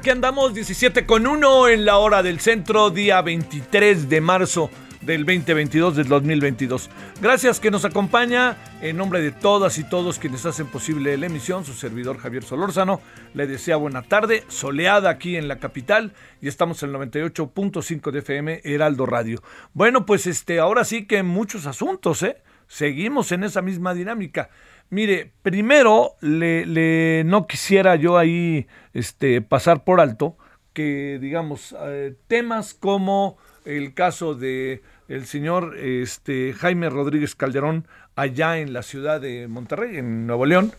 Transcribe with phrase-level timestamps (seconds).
[0.00, 4.70] Aquí andamos 17 con 1 en la hora del centro, día 23 de marzo
[5.02, 6.88] del 2022 del 2022.
[7.20, 11.66] Gracias que nos acompaña en nombre de todas y todos quienes hacen posible la emisión,
[11.66, 13.02] su servidor Javier Solórzano
[13.34, 18.18] le desea buena tarde, soleada aquí en la capital y estamos en el 98.5 de
[18.20, 19.42] FM Heraldo Radio.
[19.74, 22.38] Bueno, pues este ahora sí que muchos asuntos, ¿eh?
[22.68, 24.48] Seguimos en esa misma dinámica.
[24.90, 30.36] Mire, primero le, le- no quisiera yo ahí este, pasar por alto
[30.72, 37.86] que, digamos, eh, temas como el caso de el señor este, Jaime Rodríguez Calderón
[38.16, 40.72] allá en la ciudad de Monterrey, en Nuevo León.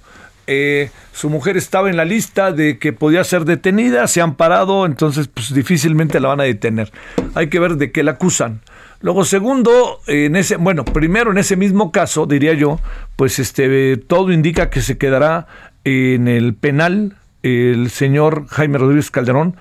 [0.47, 4.85] Eh, su mujer estaba en la lista de que podía ser detenida, se han parado,
[4.85, 6.91] entonces pues difícilmente la van a detener.
[7.35, 8.61] Hay que ver de qué la acusan.
[9.01, 12.79] Luego, segundo, en ese, bueno, primero en ese mismo caso, diría yo,
[13.16, 15.47] pues este todo indica que se quedará
[15.84, 19.56] en el penal el señor Jaime Rodríguez Calderón.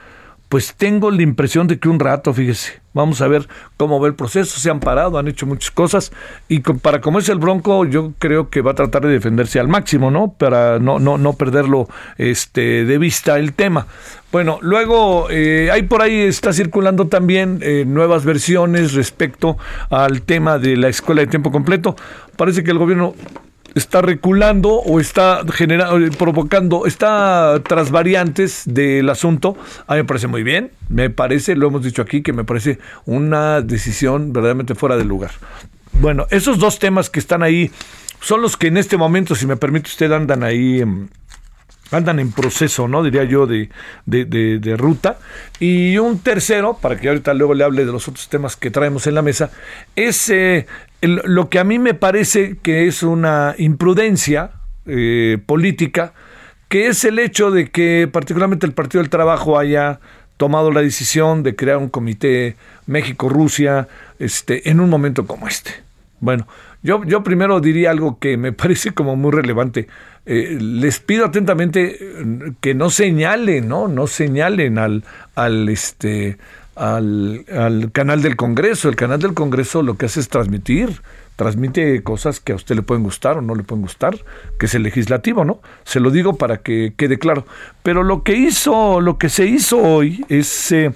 [0.50, 3.46] Pues tengo la impresión de que un rato, fíjese, vamos a ver
[3.76, 6.10] cómo va el proceso, se han parado, han hecho muchas cosas
[6.48, 9.68] y para como es el Bronco, yo creo que va a tratar de defenderse al
[9.68, 10.32] máximo, ¿no?
[10.32, 11.88] Para no, no, no perderlo
[12.18, 13.86] este, de vista el tema.
[14.32, 19.56] Bueno, luego eh, hay por ahí está circulando también eh, nuevas versiones respecto
[19.88, 21.94] al tema de la escuela de tiempo completo.
[22.36, 23.14] Parece que el gobierno
[23.74, 29.56] está reculando o está generando, provocando, está tras variantes del asunto.
[29.86, 32.78] A mí me parece muy bien, me parece, lo hemos dicho aquí, que me parece
[33.06, 35.30] una decisión verdaderamente fuera de lugar.
[35.92, 37.70] Bueno, esos dos temas que están ahí
[38.20, 40.82] son los que en este momento, si me permite usted, andan ahí.
[41.92, 43.02] andan en proceso, ¿no?
[43.02, 43.68] Diría yo, de,
[44.06, 45.18] de, de- de ruta.
[45.58, 49.08] Y un tercero, para que ahorita luego le hable de los otros temas que traemos
[49.08, 49.50] en la mesa,
[49.96, 50.66] es eh,
[51.02, 54.50] lo que a mí me parece que es una imprudencia
[54.86, 56.12] eh, política,
[56.68, 60.00] que es el hecho de que particularmente el Partido del Trabajo haya
[60.36, 62.56] tomado la decisión de crear un comité
[62.86, 63.88] México-Rusia
[64.18, 65.70] este, en un momento como este.
[66.20, 66.46] Bueno,
[66.82, 69.88] yo, yo primero diría algo que me parece como muy relevante.
[70.26, 73.88] Eh, les pido atentamente eh, que no señalen, ¿no?
[73.88, 75.02] No señalen al,
[75.34, 76.38] al este
[76.80, 78.88] al, al canal del Congreso.
[78.88, 81.02] El canal del Congreso lo que hace es transmitir,
[81.36, 84.16] transmite cosas que a usted le pueden gustar o no le pueden gustar,
[84.58, 85.60] que es el legislativo, ¿no?
[85.84, 87.44] Se lo digo para que quede claro.
[87.82, 90.92] Pero lo que hizo, lo que se hizo hoy es eh,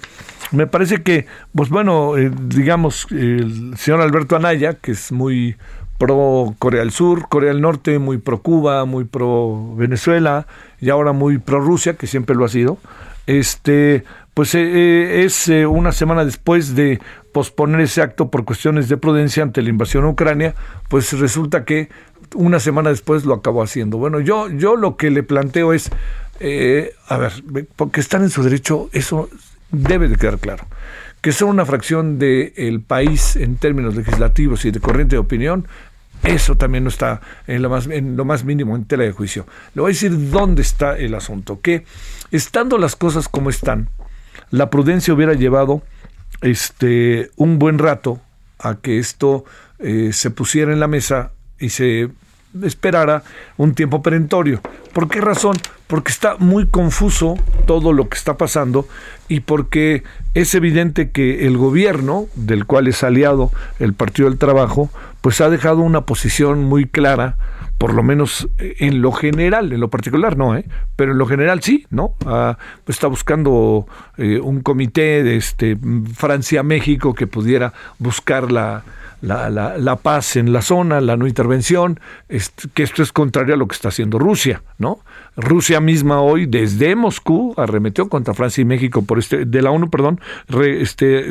[0.51, 5.55] me parece que, pues bueno, eh, digamos, el señor Alberto Anaya, que es muy
[5.99, 10.47] pro Corea del Sur, Corea del Norte, muy pro Cuba, muy pro Venezuela
[10.81, 12.79] y ahora muy pro Rusia, que siempre lo ha sido,
[13.27, 16.99] este, pues eh, eh, es eh, una semana después de
[17.31, 20.55] posponer ese acto por cuestiones de prudencia ante la invasión a Ucrania,
[20.87, 21.89] pues resulta que
[22.33, 23.97] una semana después lo acabó haciendo.
[23.97, 25.89] Bueno, yo, yo lo que le planteo es,
[26.39, 27.33] eh, a ver,
[27.75, 29.29] porque están en su derecho, eso
[29.71, 30.65] debe de quedar claro.
[31.21, 35.67] Que son una fracción del país en términos legislativos y de corriente de opinión,
[36.23, 39.45] eso también no está en lo, más, en lo más mínimo en tela de juicio.
[39.73, 41.61] Le voy a decir dónde está el asunto.
[41.61, 41.85] Que
[42.31, 43.89] estando las cosas como están,
[44.51, 45.83] la prudencia hubiera llevado
[46.41, 48.19] este, un buen rato
[48.59, 49.45] a que esto
[49.79, 52.09] eh, se pusiera en la mesa y se
[52.63, 53.23] esperara
[53.57, 54.61] un tiempo perentorio.
[54.93, 55.57] ¿Por qué razón?
[55.87, 57.35] Porque está muy confuso
[57.65, 58.87] todo lo que está pasando
[59.27, 60.03] y porque
[60.33, 64.89] es evidente que el gobierno, del cual es aliado el Partido del Trabajo,
[65.25, 67.35] pues ha dejado una posición muy clara
[67.77, 70.65] por lo menos eh, en lo general, en lo particular no, ¿eh?
[70.95, 72.15] pero en lo general sí, ¿no?
[72.25, 72.57] Ah,
[72.87, 73.87] está buscando
[74.17, 75.77] eh, un comité de este,
[76.13, 78.83] Francia-México que pudiera buscar la,
[79.21, 81.99] la, la, paz en la zona, la no intervención,
[82.73, 84.99] que esto es contrario a lo que está haciendo Rusia, ¿no?
[85.37, 89.89] Rusia misma hoy, desde Moscú, arremetió contra Francia y México por este, de la ONU,
[89.89, 90.21] perdón,
[90.63, 91.25] este,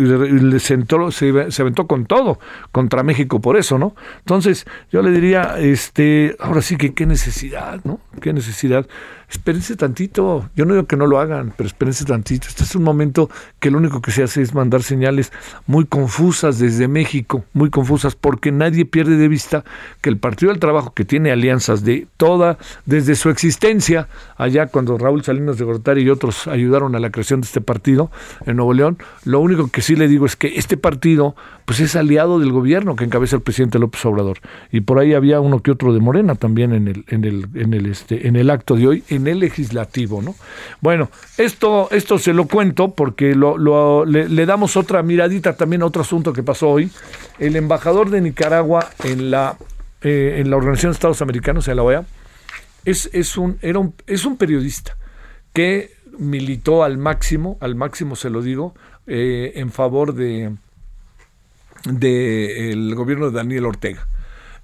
[0.61, 2.38] se, se, aventó con todo
[2.70, 3.94] contra México por eso, ¿no?
[4.19, 8.01] Entonces, yo le diría, este, ahora sí que qué necesidad, ¿no?
[8.21, 8.87] Qué necesidad
[9.35, 10.49] espérense tantito.
[10.55, 12.47] Yo no digo que no lo hagan, pero espérense tantito.
[12.49, 13.29] Este es un momento
[13.59, 15.33] que lo único que se hace es mandar señales
[15.67, 19.65] muy confusas desde México, muy confusas, porque nadie pierde de vista
[20.01, 24.97] que el Partido del Trabajo, que tiene alianzas de toda, desde su existencia, allá cuando
[24.99, 28.11] Raúl Salinas de Gortari y otros ayudaron a la creación de este partido
[28.47, 31.35] en Nuevo León, lo único que sí le digo es que este partido
[31.65, 34.39] pues es aliado del gobierno que encabeza el presidente López Obrador.
[34.71, 37.75] Y por ahí había uno que otro de Morena también en el, en el, en
[37.75, 40.35] el, este, en el acto de hoy, el legislativo, ¿no?
[40.81, 46.32] Bueno, esto, esto se lo cuento porque le, damos otra miradita también a otro asunto
[46.32, 46.91] que pasó hoy.
[47.38, 49.56] El embajador de Nicaragua en la,
[50.03, 52.05] eh, en la Organización de Estados Americanos, en la OEA,
[52.85, 54.97] es, es, un, era es un periodista
[55.53, 58.75] que militó al máximo, al máximo se lo digo,
[59.06, 60.53] eh, en favor de
[61.85, 64.06] del gobierno de Daniel Ortega.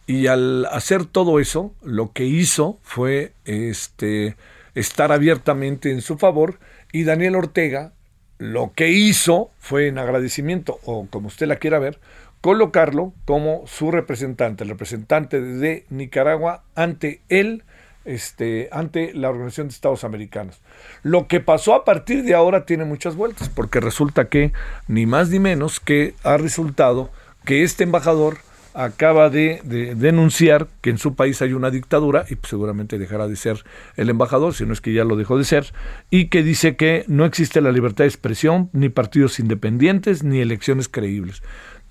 [0.07, 4.37] Y al hacer todo eso, lo que hizo fue este,
[4.75, 6.59] estar abiertamente en su favor
[6.93, 7.93] y Daniel Ortega
[8.39, 12.01] lo que hizo fue en agradecimiento, o como usted la quiera ver,
[12.41, 17.65] colocarlo como su representante, el representante de Nicaragua ante él,
[18.07, 20.59] este, ante la Organización de Estados Americanos.
[21.03, 24.53] Lo que pasó a partir de ahora tiene muchas vueltas, porque resulta que
[24.89, 27.11] ni más ni menos que ha resultado
[27.45, 28.39] que este embajador
[28.75, 29.61] acaba de,
[29.97, 33.65] denunciar que en su país hay una dictadura y pues, seguramente dejará de ser
[33.97, 35.73] el embajador, si no es que ya lo dejó de ser,
[36.11, 40.89] y que dice que no existe la libertad de expresión, ni partidos independientes, ni elecciones
[40.89, 41.43] creíbles.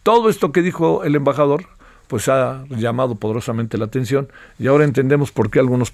[0.03, 1.65] Todo esto que dijo el embajador,
[2.07, 5.93] pues ha llamado poderosamente la atención y ahora entendemos por qué algunos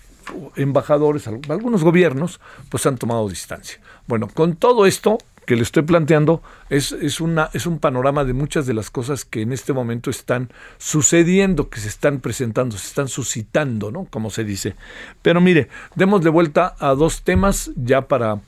[0.56, 2.40] embajadores, algunos gobiernos,
[2.70, 3.80] pues han tomado distancia.
[4.08, 8.34] Bueno, con todo esto, que le estoy planteando es, es, una, es un panorama de
[8.34, 12.88] muchas de las cosas que en este momento están sucediendo, que se están presentando, se
[12.88, 14.06] están suscitando, ¿no?
[14.06, 14.76] Como se dice.
[15.22, 18.40] Pero mire, démosle vuelta a dos temas ya para,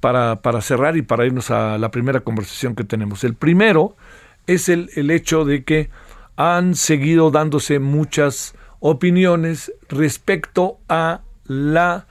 [0.00, 3.24] para, para cerrar y para irnos a la primera conversación que tenemos.
[3.24, 3.96] El primero
[4.46, 5.90] es el, el hecho de que
[6.36, 12.06] han seguido dándose muchas opiniones respecto a la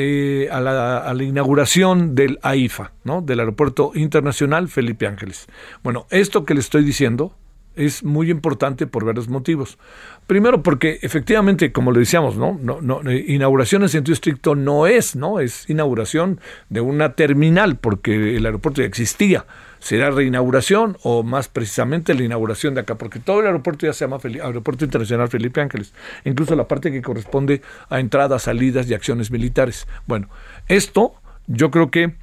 [0.00, 3.20] eh, a, la, inauguración del AIFA, ¿no?
[3.20, 5.48] del Aeropuerto Internacional Felipe Ángeles.
[5.82, 7.34] Bueno, esto que le estoy diciendo
[7.78, 9.78] es muy importante por varios motivos.
[10.26, 12.58] Primero porque efectivamente, como le decíamos, ¿no?
[12.60, 15.40] No, no, inauguración en sentido estricto no es, ¿no?
[15.40, 19.46] Es inauguración de una terminal porque el aeropuerto ya existía
[19.80, 24.04] será reinauguración o más precisamente la inauguración de acá, porque todo el aeropuerto ya se
[24.04, 25.94] llama Aeropuerto Internacional Felipe Ángeles,
[26.24, 29.86] incluso la parte que corresponde a entradas, salidas y acciones militares.
[30.06, 30.28] Bueno,
[30.66, 31.14] esto
[31.46, 32.14] yo creo que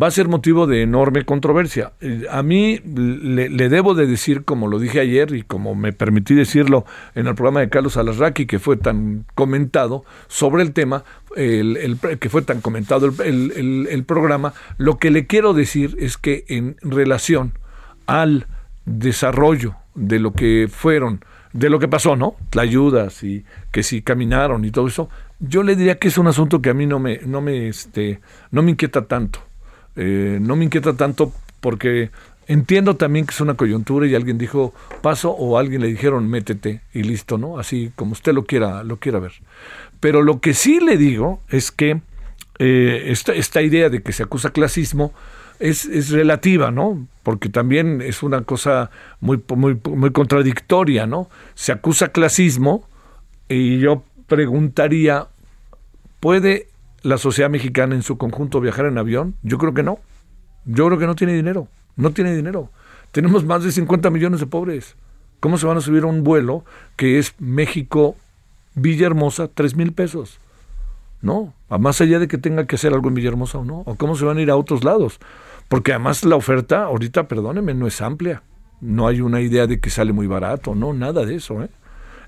[0.00, 1.92] va a ser motivo de enorme controversia.
[2.00, 6.34] Eh, a mí le, debo de decir, como lo dije ayer y como me permití
[6.34, 11.04] decirlo en el programa de Carlos Alasraqui, que fue tan comentado sobre el tema,
[11.36, 16.44] el, que fue tan comentado el, el programa, lo que le quiero decir es que
[16.48, 17.52] en relación
[18.06, 18.46] al
[18.84, 22.36] desarrollo de lo que fueron, de lo que pasó, ¿no?
[22.52, 25.08] La ayuda, y que si caminaron y todo eso,
[25.40, 28.20] yo le diría que es un asunto que a mí no me, no me, este,
[28.50, 29.49] no me inquieta tanto
[29.96, 32.10] eh, no me inquieta tanto porque
[32.46, 36.80] entiendo también que es una coyuntura y alguien dijo paso o alguien le dijeron métete
[36.92, 37.58] y listo, ¿no?
[37.58, 39.32] Así como usted lo quiera, lo quiera ver.
[40.00, 42.00] Pero lo que sí le digo es que
[42.58, 45.12] eh, esta, esta, idea de que se acusa clasismo
[45.60, 47.06] es, es, relativa, ¿no?
[47.22, 51.30] Porque también es una cosa muy, muy, muy contradictoria, ¿no?
[51.54, 52.88] Se acusa clasismo
[53.48, 55.28] y yo preguntaría,
[56.18, 56.69] ¿puede
[57.02, 59.36] la sociedad mexicana en su conjunto viajar en avión?
[59.42, 59.98] Yo creo que no.
[60.64, 61.68] Yo creo que no tiene dinero.
[61.96, 62.70] No tiene dinero.
[63.12, 64.96] Tenemos más de 50 millones de pobres.
[65.40, 66.64] ¿Cómo se van a subir a un vuelo
[66.96, 68.16] que es México,
[68.74, 70.38] Villahermosa, tres mil pesos?
[71.22, 73.80] No, a más allá de que tenga que hacer algo en Villahermosa o no.
[73.86, 75.18] ¿O cómo se van a ir a otros lados?
[75.68, 78.42] Porque además la oferta, ahorita, perdóneme, no es amplia.
[78.80, 81.62] No hay una idea de que sale muy barato, no, nada de eso.
[81.62, 81.68] ¿eh?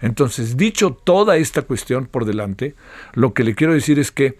[0.02, 2.74] Entonces, dicho toda esta cuestión por delante,
[3.14, 4.38] lo que le quiero decir es que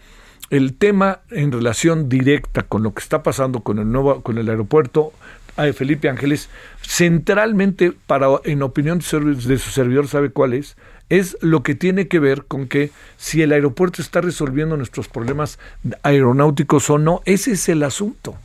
[0.51, 4.49] el tema en relación directa con lo que está pasando con el nuevo, con el
[4.49, 5.13] aeropuerto
[5.57, 6.49] de Felipe Ángeles,
[6.83, 10.77] centralmente para, en opinión de su servidor, sabe cuál es,
[11.09, 15.59] es lo que tiene que ver con que si el aeropuerto está resolviendo nuestros problemas
[16.03, 18.37] aeronáuticos o no, ese es el asunto.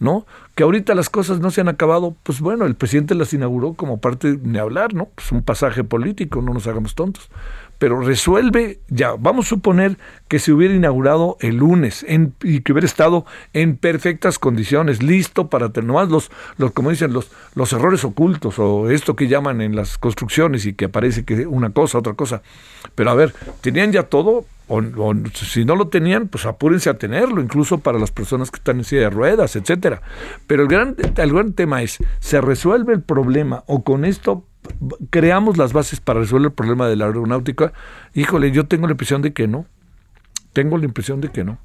[0.00, 0.26] ¿no?
[0.54, 4.00] Que ahorita las cosas no se han acabado, pues bueno, el presidente las inauguró como
[4.00, 5.08] parte de hablar, ¿no?
[5.14, 7.30] Pues un pasaje político, no nos hagamos tontos
[7.78, 12.04] pero resuelve, ya, vamos a suponer que se hubiera inaugurado el lunes
[12.42, 17.12] y que hubiera estado en perfectas condiciones, listo para tener nomás los, los, como dicen,
[17.12, 21.46] los, los errores ocultos o esto que llaman en las construcciones y que aparece que
[21.46, 22.42] una cosa, otra cosa.
[22.94, 24.82] Pero a ver, tenían ya todo, o,
[25.34, 28.84] si no lo tenían, pues apúrense a tenerlo, incluso para las personas que están en
[28.84, 30.02] silla de ruedas, etcétera.
[30.46, 34.46] Pero el gran, el gran tema es, ¿se resuelve el problema o con esto
[35.10, 37.72] creamos las bases para resolver el problema de la aeronáutica,
[38.14, 39.66] híjole, yo tengo la impresión de que no.
[40.52, 41.58] Tengo la impresión de que no.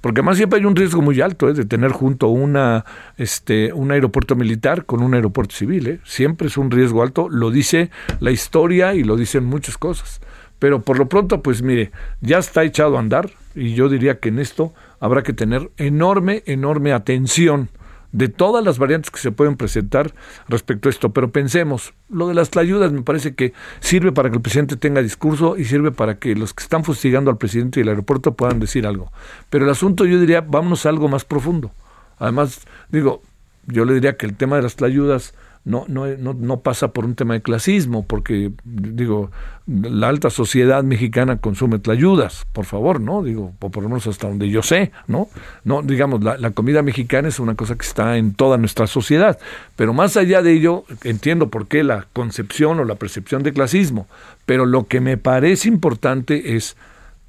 [0.00, 1.54] Porque además siempre hay un riesgo muy alto ¿eh?
[1.54, 2.84] de tener junto una,
[3.16, 5.86] este, un aeropuerto militar con un aeropuerto civil.
[5.86, 6.00] ¿eh?
[6.04, 10.20] Siempre es un riesgo alto, lo dice la historia y lo dicen muchas cosas.
[10.58, 14.28] Pero por lo pronto, pues mire, ya está echado a andar y yo diría que
[14.28, 17.70] en esto habrá que tener enorme, enorme atención
[18.14, 20.14] de todas las variantes que se pueden presentar
[20.48, 21.12] respecto a esto.
[21.12, 25.02] Pero pensemos, lo de las ayudas me parece que sirve para que el presidente tenga
[25.02, 28.60] discurso y sirve para que los que están fustigando al presidente y el aeropuerto puedan
[28.60, 29.10] decir algo.
[29.50, 31.72] Pero el asunto yo diría, vámonos a algo más profundo.
[32.18, 33.20] Además, digo,
[33.66, 37.06] yo le diría que el tema de las ayudas no, no, no, no pasa por
[37.06, 39.30] un tema de clasismo, porque, digo,
[39.66, 43.22] la alta sociedad mexicana consume tlayudas, por favor, ¿no?
[43.22, 45.28] Digo, por lo menos hasta donde yo sé, ¿no?
[45.64, 49.38] No, digamos, la, la, comida mexicana es una cosa que está en toda nuestra sociedad,
[49.74, 54.06] pero más allá de ello, entiendo por qué la concepción o la percepción de clasismo,
[54.44, 56.76] pero lo que me parece importante es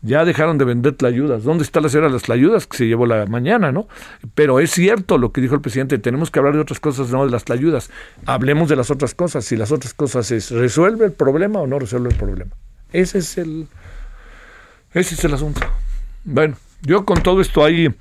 [0.06, 1.44] ya dejaron de vender tlayudas.
[1.44, 3.88] ¿Dónde está la señora de las tlayudas que se llevó la mañana, no?
[4.36, 7.26] Pero es cierto lo que dijo el presidente, tenemos que hablar de otras cosas, no
[7.26, 7.90] de las tlayudas.
[8.26, 9.46] Hablemos de las otras cosas.
[9.46, 12.52] Si las otras cosas es, ¿resuelve el problema o no resuelve el problema?
[12.94, 13.68] Ese es el,
[14.94, 15.62] ese es el asunto.
[16.24, 17.94] Bueno, yo con todo esto ahí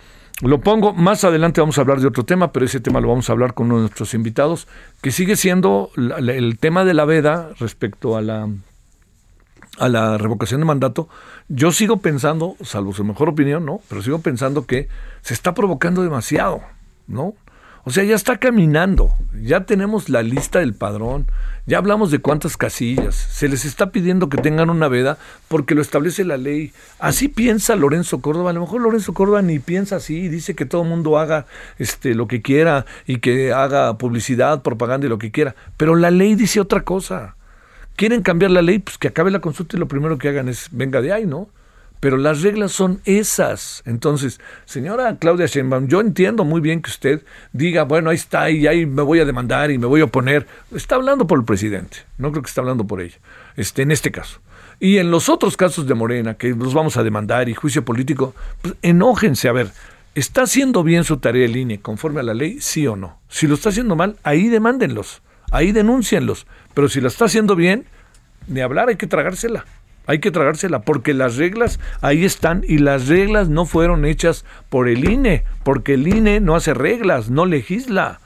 [0.43, 0.93] lo pongo.
[0.93, 3.55] Más adelante vamos a hablar de otro tema, pero ese tema lo vamos a hablar
[3.55, 4.69] con uno de nuestros invitados,
[5.01, 8.49] que sigue siendo el tema de la veda respecto a la
[9.79, 11.09] a la revocación de mandato,
[11.49, 13.81] yo sigo pensando, salvo su mejor opinión, ¿no?
[13.89, 14.89] Pero sigo pensando que
[15.23, 16.63] se está provocando demasiado,
[17.07, 17.35] ¿no?
[17.87, 19.11] O sea, ya está caminando,
[19.43, 21.27] ya tenemos la lista del padrón,
[21.67, 25.83] ya hablamos de cuántas casillas, se les está pidiendo que tengan una veda porque lo
[25.83, 26.73] establece la ley.
[26.99, 30.83] Así piensa Lorenzo Córdoba, a lo mejor Lorenzo Córdoba ni piensa así, dice que todo
[30.83, 31.45] el mundo haga
[31.79, 36.11] este, lo que quiera y que haga publicidad, propaganda y lo que quiera, pero la
[36.11, 37.37] ley dice otra cosa
[37.97, 40.69] quieren cambiar la ley, pues que acabe la consulta y lo primero que hagan es
[40.73, 41.49] venga de ahí, ¿no?
[42.01, 43.83] Pero las reglas son esas.
[43.87, 48.67] Entonces, señora Claudia Sheinbaum, yo entiendo muy bien que usted diga, bueno, ahí está, y
[48.67, 50.47] ahí me voy a demandar y me voy a oponer.
[50.75, 53.17] Está hablando por el presidente, no creo que está hablando por ella,
[53.57, 54.41] este, en este caso.
[54.81, 58.35] Y en los otros casos de Morena, que los vamos a demandar y juicio político,
[58.61, 59.71] pues enójense, a ver,
[60.15, 63.19] ¿está haciendo bien su tarea el INE conforme a la ley, sí o no?
[63.29, 65.23] Si lo está haciendo mal, ahí demándenlos
[65.55, 66.47] ahí denúncienlos.
[66.75, 67.87] Pero si la está haciendo bien,
[68.49, 69.65] ni hablar, hay que tragársela.
[70.07, 74.87] Hay que tragársela, porque las reglas ahí están y las reglas no fueron hechas por
[74.89, 78.21] el INE, porque el INE no hace reglas, no legisla.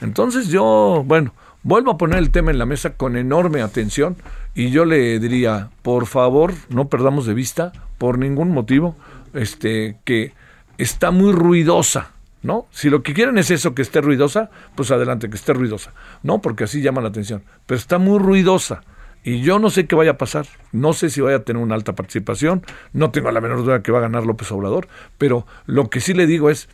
[0.00, 4.16] Entonces yo, bueno, vuelvo a poner el tema en la mesa con enorme atención
[4.54, 8.94] y yo le diría, por favor, no perdamos de vista, por ningún motivo,
[9.34, 10.32] este, que
[10.78, 12.66] está muy ruidosa ¿no?
[12.70, 15.92] Si lo que quieren es eso, que esté ruidosa, pues adelante, que esté ruidosa,
[16.22, 16.40] ¿no?
[16.40, 17.42] Porque así llama la atención.
[17.66, 18.82] Pero está muy ruidosa.
[19.22, 21.74] Y yo no sé qué vaya a pasar, no sé si vaya a tener una
[21.74, 22.62] alta participación,
[22.94, 26.14] no tengo la menor duda que va a ganar López Obrador, pero lo que sí
[26.14, 26.70] le digo es,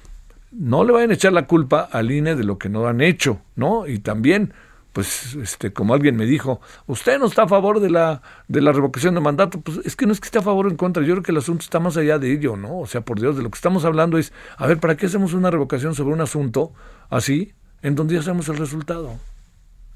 [0.52, 3.40] no le vayan a echar la culpa al INE de lo que no han hecho,
[3.56, 3.88] ¿no?
[3.88, 4.54] Y también
[4.96, 8.72] pues este como alguien me dijo, usted no está a favor de la de la
[8.72, 11.02] revocación de mandato, pues es que no es que esté a favor o en contra,
[11.02, 12.78] yo creo que el asunto está más allá de ello, ¿no?
[12.78, 15.34] O sea, por Dios, de lo que estamos hablando es, a ver, ¿para qué hacemos
[15.34, 16.72] una revocación sobre un asunto
[17.10, 19.18] así en donde ya sabemos el resultado?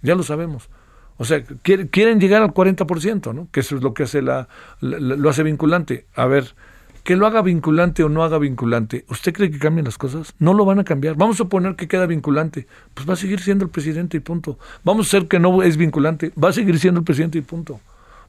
[0.03, 0.69] Ya lo sabemos.
[1.17, 3.49] O sea, quieren llegar al 40%, ¿no?
[3.51, 4.49] Que eso es lo que hace la
[4.81, 6.09] lo hace vinculante.
[6.15, 6.55] A ver,
[7.03, 10.35] que lo haga vinculante o no haga vinculante, ¿usted cree que cambien las cosas?
[10.39, 11.17] No lo van a cambiar.
[11.17, 14.59] Vamos a suponer que queda vinculante, pues va a seguir siendo el presidente y punto.
[14.85, 17.81] Vamos a ser que no es vinculante, va a seguir siendo el presidente y punto.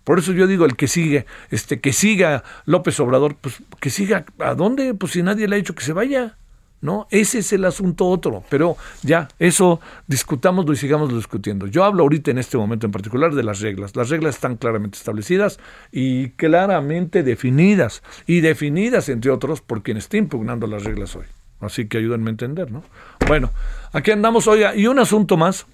[0.03, 4.25] Por eso yo digo, el que sigue, este, que siga López Obrador, pues que siga,
[4.39, 4.93] ¿a dónde?
[4.93, 6.37] Pues si nadie le ha dicho que se vaya.
[6.81, 7.07] ¿No?
[7.11, 11.67] Ese es el asunto otro, pero ya, eso discutámoslo y sigamos discutiendo.
[11.67, 13.95] Yo hablo ahorita en este momento en particular de las reglas.
[13.95, 15.59] Las reglas están claramente establecidas
[15.91, 21.25] y claramente definidas, y definidas, entre otros, por quien está impugnando las reglas hoy.
[21.59, 22.83] Así que ayúdenme a entender, ¿no?
[23.27, 23.51] Bueno,
[23.93, 25.67] aquí andamos hoy, y un asunto más,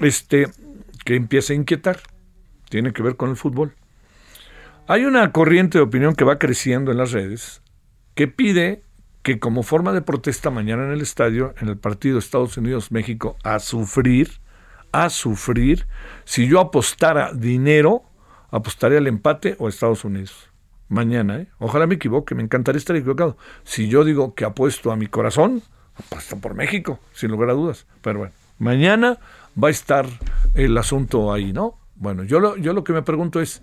[0.00, 0.48] este,
[1.04, 2.00] que empieza a inquietar,
[2.68, 3.74] tiene que ver con el fútbol.
[4.86, 7.62] Hay una corriente de opinión que va creciendo en las redes
[8.14, 8.82] que pide
[9.22, 13.60] que como forma de protesta mañana en el estadio, en el partido Estados Unidos-México, a
[13.60, 14.40] sufrir,
[14.90, 15.86] a sufrir,
[16.24, 18.02] si yo apostara dinero,
[18.50, 20.50] apostaría al empate o a Estados Unidos.
[20.88, 21.46] Mañana, ¿eh?
[21.58, 23.38] Ojalá me equivoque, me encantaría estar equivocado.
[23.64, 25.62] Si yo digo que apuesto a mi corazón,
[25.94, 27.86] apuesto por México, sin lugar a dudas.
[28.02, 29.18] Pero bueno, mañana
[29.62, 30.06] va a estar
[30.54, 31.78] el asunto ahí, ¿no?
[31.94, 33.62] Bueno, yo lo, yo lo que me pregunto es,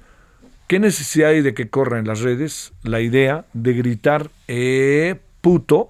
[0.68, 5.90] ¿qué necesidad hay de que corra en las redes la idea de gritar, eh, puto,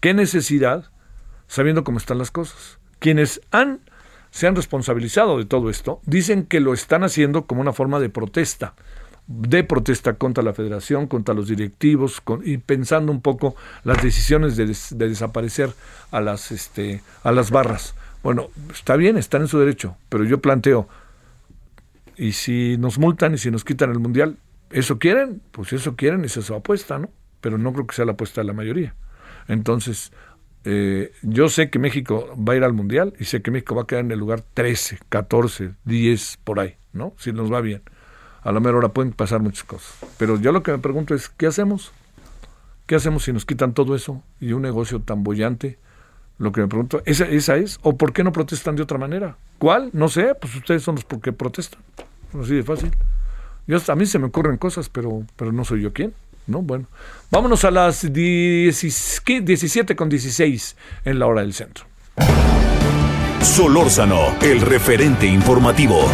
[0.00, 0.90] qué necesidad,
[1.46, 2.78] sabiendo cómo están las cosas.
[2.98, 3.80] Quienes han,
[4.30, 8.08] se han responsabilizado de todo esto, dicen que lo están haciendo como una forma de
[8.08, 8.74] protesta,
[9.26, 14.66] de protesta contra la federación, contra los directivos, y pensando un poco las decisiones de,
[14.66, 15.70] de, desaparecer
[16.10, 17.94] a las, este, a las barras.
[18.22, 20.88] Bueno, está bien, están en su derecho, pero yo planteo,
[22.16, 24.38] y si nos multan y si nos quitan el mundial,
[24.70, 25.42] ¿eso quieren?
[25.52, 27.10] Pues eso quieren y se su apuesta, ¿no?
[27.40, 28.94] Pero no creo que sea la apuesta de la mayoría.
[29.48, 30.12] Entonces,
[30.64, 33.82] eh, yo sé que México va a ir al Mundial y sé que México va
[33.82, 37.14] a quedar en el lugar 13, 14, 10, por ahí, ¿no?
[37.18, 37.82] Si nos va bien.
[38.42, 39.96] A lo mejor ahora pueden pasar muchas cosas.
[40.18, 41.92] Pero yo lo que me pregunto es, ¿qué hacemos?
[42.86, 45.78] ¿Qué hacemos si nos quitan todo eso y un negocio tan bollante?
[46.38, 47.78] Lo que me pregunto, ¿esa, esa es?
[47.82, 49.36] ¿O por qué no protestan de otra manera?
[49.58, 49.90] ¿Cuál?
[49.92, 51.80] No sé, pues ustedes son los que protestan.
[52.40, 52.90] Así de fácil.
[53.66, 56.14] Yo, a mí se me ocurren cosas, pero, pero no soy yo quien.
[56.46, 56.62] ¿No?
[56.62, 56.86] Bueno,
[57.30, 61.86] vámonos a las 17 con 16 en la hora del centro.
[63.40, 66.08] Solórzano, el referente informativo.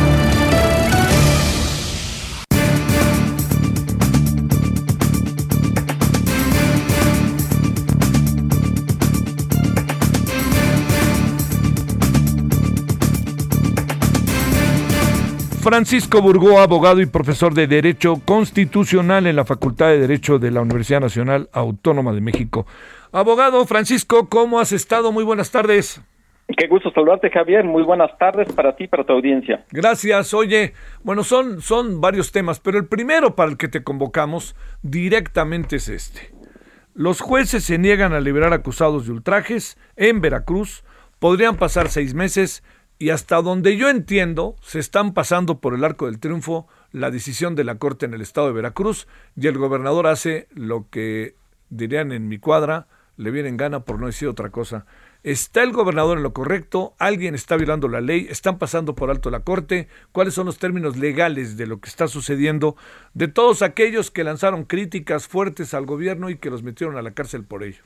[15.62, 20.60] Francisco Burgó, abogado y profesor de Derecho Constitucional en la Facultad de Derecho de la
[20.60, 22.66] Universidad Nacional Autónoma de México.
[23.12, 25.12] Abogado Francisco, ¿cómo has estado?
[25.12, 26.02] Muy buenas tardes.
[26.58, 27.62] Qué gusto saludarte, Javier.
[27.62, 29.64] Muy buenas tardes para ti y para tu audiencia.
[29.70, 30.34] Gracias.
[30.34, 30.72] Oye,
[31.04, 35.88] bueno, son, son varios temas, pero el primero para el que te convocamos directamente es
[35.88, 36.32] este.
[36.92, 40.82] Los jueces se niegan a liberar acusados de ultrajes en Veracruz.
[41.20, 42.64] Podrían pasar seis meses
[43.02, 47.56] y hasta donde yo entiendo, se están pasando por el arco del triunfo la decisión
[47.56, 51.34] de la Corte en el estado de Veracruz y el gobernador hace lo que
[51.68, 52.86] dirían en mi cuadra,
[53.16, 54.86] le viene en gana por no decir otra cosa.
[55.24, 56.94] ¿Está el gobernador en lo correcto?
[57.00, 58.28] ¿Alguien está violando la ley?
[58.30, 59.88] ¿Están pasando por alto la Corte?
[60.12, 62.76] ¿Cuáles son los términos legales de lo que está sucediendo?
[63.14, 67.14] De todos aquellos que lanzaron críticas fuertes al gobierno y que los metieron a la
[67.14, 67.82] cárcel por ello.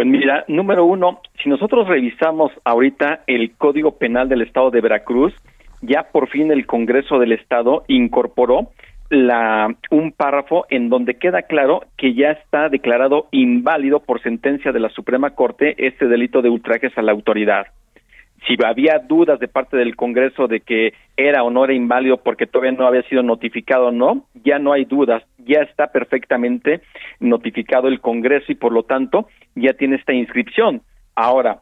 [0.00, 5.34] Pues mira, número uno, si nosotros revisamos ahorita el Código Penal del Estado de Veracruz,
[5.82, 8.70] ya por fin el Congreso del Estado incorporó
[9.10, 14.80] la, un párrafo en donde queda claro que ya está declarado inválido por sentencia de
[14.80, 17.66] la Suprema Corte este delito de ultrajes a la autoridad
[18.46, 22.46] si había dudas de parte del Congreso de que era o no era inválido porque
[22.46, 26.80] todavía no había sido notificado o no, ya no hay dudas, ya está perfectamente
[27.18, 30.82] notificado el Congreso y por lo tanto ya tiene esta inscripción.
[31.14, 31.60] Ahora,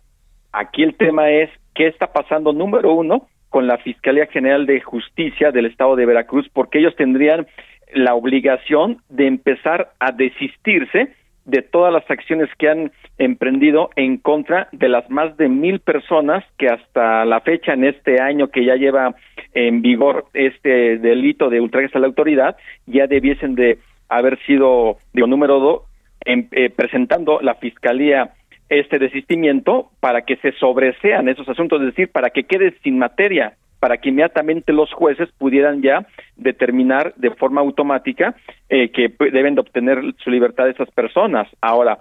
[0.52, 5.50] aquí el tema es qué está pasando, número uno, con la Fiscalía General de Justicia
[5.50, 7.46] del Estado de Veracruz, porque ellos tendrían
[7.94, 11.14] la obligación de empezar a desistirse
[11.48, 16.44] de todas las acciones que han emprendido en contra de las más de mil personas
[16.58, 19.14] que hasta la fecha en este año que ya lleva
[19.54, 23.78] en vigor este delito de ultraje a la autoridad ya debiesen de
[24.10, 25.82] haber sido digo número dos
[26.26, 28.34] eh, presentando la fiscalía
[28.68, 33.54] este desistimiento para que se sobresean esos asuntos es decir para que quede sin materia
[33.80, 38.34] para que inmediatamente los jueces pudieran ya determinar de forma automática
[38.68, 41.48] eh, que deben de obtener su libertad esas personas.
[41.60, 42.00] Ahora,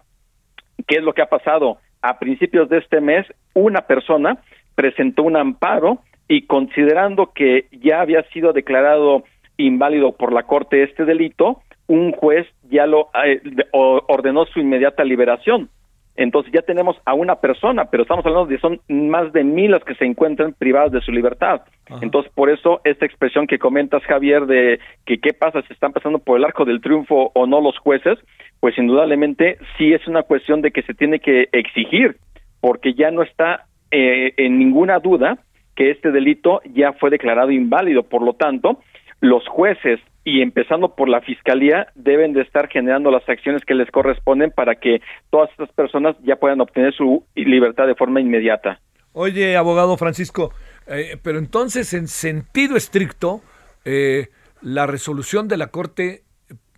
[0.87, 1.77] ¿qué es lo que ha pasado?
[2.01, 4.39] A principios de este mes, una persona
[4.75, 9.23] presentó un amparo y considerando que ya había sido declarado
[9.57, 15.69] inválido por la Corte este delito, un juez ya lo eh, ordenó su inmediata liberación.
[16.17, 19.83] Entonces ya tenemos a una persona, pero estamos hablando de son más de mil las
[19.83, 21.61] que se encuentran privadas de su libertad.
[22.01, 26.19] Entonces, por eso esta expresión que comentas, Javier, de que qué pasa si están pasando
[26.19, 28.17] por el arco del triunfo o no los jueces,
[28.59, 32.17] pues indudablemente sí es una cuestión de que se tiene que exigir,
[32.59, 35.37] porque ya no está eh, en ninguna duda
[35.75, 38.03] que este delito ya fue declarado inválido.
[38.03, 38.79] Por lo tanto,
[39.21, 43.89] los jueces y empezando por la fiscalía deben de estar generando las acciones que les
[43.91, 48.79] corresponden para que todas estas personas ya puedan obtener su libertad de forma inmediata.
[49.13, 50.51] Oye, abogado Francisco,
[50.85, 53.41] eh, pero entonces en sentido estricto,
[53.85, 54.27] eh,
[54.61, 56.23] la resolución de la Corte,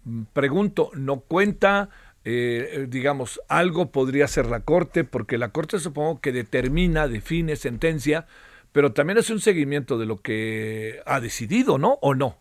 [0.06, 1.90] mm, pregunto, ¿no cuenta?
[2.24, 8.28] Eh, digamos, algo podría ser la Corte, porque la Corte supongo que determina, define, sentencia,
[8.72, 11.98] pero también hace un seguimiento de lo que ha decidido, ¿no?
[12.02, 12.36] ¿O no?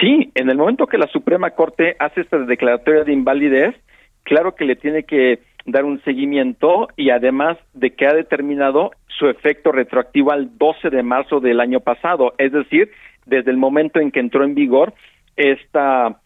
[0.00, 3.74] Sí, en el momento que la Suprema Corte hace esta declaratoria de invalidez,
[4.22, 9.28] claro que le tiene que dar un seguimiento y además de que ha determinado su
[9.28, 12.90] efecto retroactivo al 12 de marzo del año pasado, es decir,
[13.26, 14.94] desde el momento en que entró en vigor
[15.36, 16.20] esta,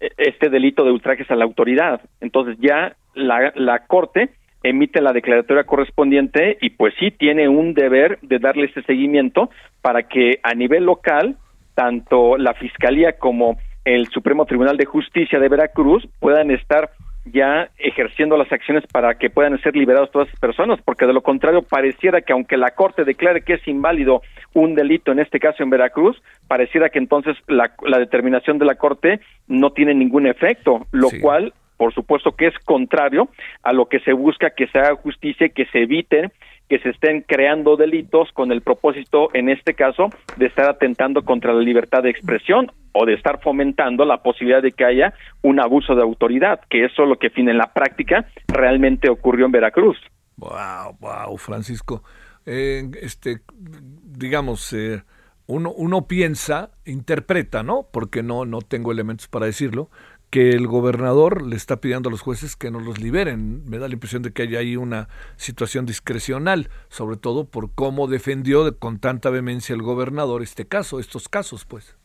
[0.00, 2.00] este delito de ultrajes a la autoridad.
[2.20, 4.30] Entonces ya la, la Corte
[4.62, 10.04] emite la declaratoria correspondiente y pues sí tiene un deber de darle ese seguimiento para
[10.04, 11.36] que a nivel local
[11.74, 16.90] tanto la Fiscalía como el Supremo Tribunal de Justicia de Veracruz puedan estar
[17.32, 21.22] ya ejerciendo las acciones para que puedan ser liberados todas esas personas, porque de lo
[21.22, 24.22] contrario pareciera que aunque la Corte declare que es inválido
[24.54, 29.20] un delito, en este caso en Veracruz, pareciera que entonces la, determinación de la Corte
[29.46, 33.28] no tiene ningún efecto, lo cual por supuesto que es contrario
[33.62, 36.30] a lo que se busca que se haga justicia, que se eviten
[36.68, 41.52] que se estén creando delitos con el propósito, en este caso, de estar atentando contra
[41.52, 45.94] la libertad de expresión o de estar fomentando la posibilidad de que haya un abuso
[45.94, 49.96] de autoridad, que eso es lo que en la práctica realmente ocurrió en Veracruz.
[50.36, 52.02] Wow, wow, Francisco.
[52.44, 55.02] Eh, este, digamos, eh,
[55.46, 57.88] uno, uno piensa, interpreta, ¿no?
[57.90, 59.90] Porque no, no tengo elementos para decirlo,
[60.30, 63.64] que el gobernador le está pidiendo a los jueces que no los liberen.
[63.68, 68.06] Me da la impresión de que hay ahí una situación discrecional, sobre todo por cómo
[68.06, 71.96] defendió con tanta vehemencia el gobernador este caso, estos casos, pues.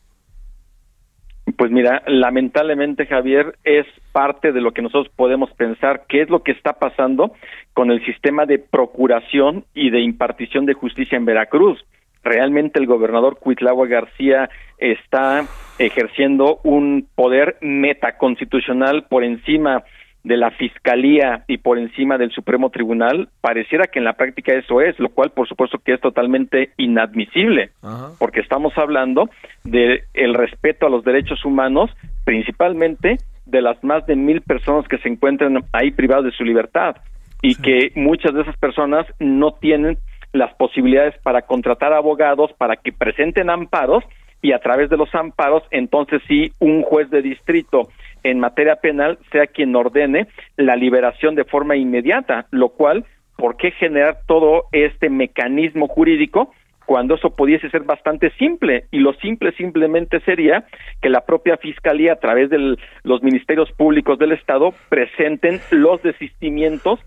[1.58, 6.42] Pues mira, lamentablemente Javier es parte de lo que nosotros podemos pensar, qué es lo
[6.42, 7.34] que está pasando
[7.74, 11.84] con el sistema de procuración y de impartición de justicia en Veracruz
[12.24, 15.44] realmente el gobernador Cuitlagua García está
[15.78, 19.84] ejerciendo un poder metaconstitucional por encima
[20.24, 24.80] de la Fiscalía y por encima del Supremo Tribunal, pareciera que en la práctica eso
[24.80, 27.70] es, lo cual por supuesto que es totalmente inadmisible,
[28.18, 29.28] porque estamos hablando
[29.64, 31.90] de el respeto a los derechos humanos,
[32.24, 36.96] principalmente de las más de mil personas que se encuentran ahí privadas de su libertad
[37.42, 39.98] y que muchas de esas personas no tienen
[40.34, 44.04] las posibilidades para contratar abogados para que presenten amparos
[44.42, 47.88] y a través de los amparos, entonces sí, un juez de distrito
[48.22, 53.70] en materia penal sea quien ordene la liberación de forma inmediata, lo cual, ¿por qué
[53.70, 56.52] generar todo este mecanismo jurídico?
[56.86, 60.66] cuando eso pudiese ser bastante simple y lo simple simplemente sería
[61.00, 67.00] que la propia fiscalía a través de los ministerios públicos del estado presenten los desistimientos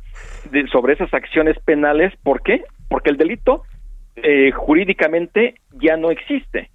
[0.52, 2.63] de, sobre esas acciones penales ¿por qué?
[2.89, 3.63] Porque el delito
[4.15, 6.71] eh, jurídicamente ya no existe.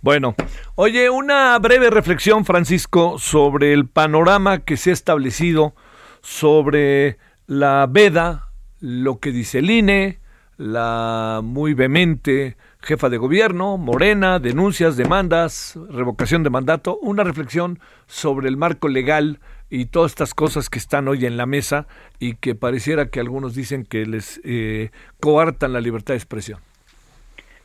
[0.00, 0.34] Bueno,
[0.74, 5.74] oye, una breve reflexión, Francisco, sobre el panorama que se ha establecido
[6.20, 10.18] sobre la veda, lo que dice el INE,
[10.56, 18.48] la muy vehemente jefa de gobierno, Morena, denuncias, demandas, revocación de mandato, una reflexión sobre
[18.48, 19.38] el marco legal
[19.70, 21.86] y todas estas cosas que están hoy en la mesa
[22.18, 26.60] y que pareciera que algunos dicen que les eh, coartan la libertad de expresión?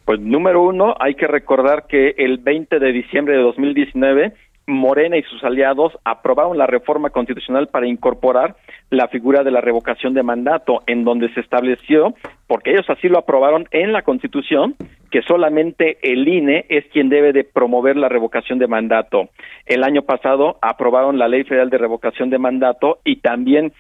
[0.06, 4.34] Pues número uno, hay que recordar que el 20 de diciembre de 2019
[4.66, 8.56] Morena y sus aliados aprobaron la reforma constitucional para incorporar
[8.90, 12.14] la figura de la revocación de mandato, en donde se estableció,
[12.48, 14.76] porque ellos así lo aprobaron en la Constitución,
[15.12, 19.30] que solamente el INE es quien debe de promover la revocación de mandato.
[19.66, 23.74] El año pasado aprobaron la Ley Federal de Revocación de Mandato y también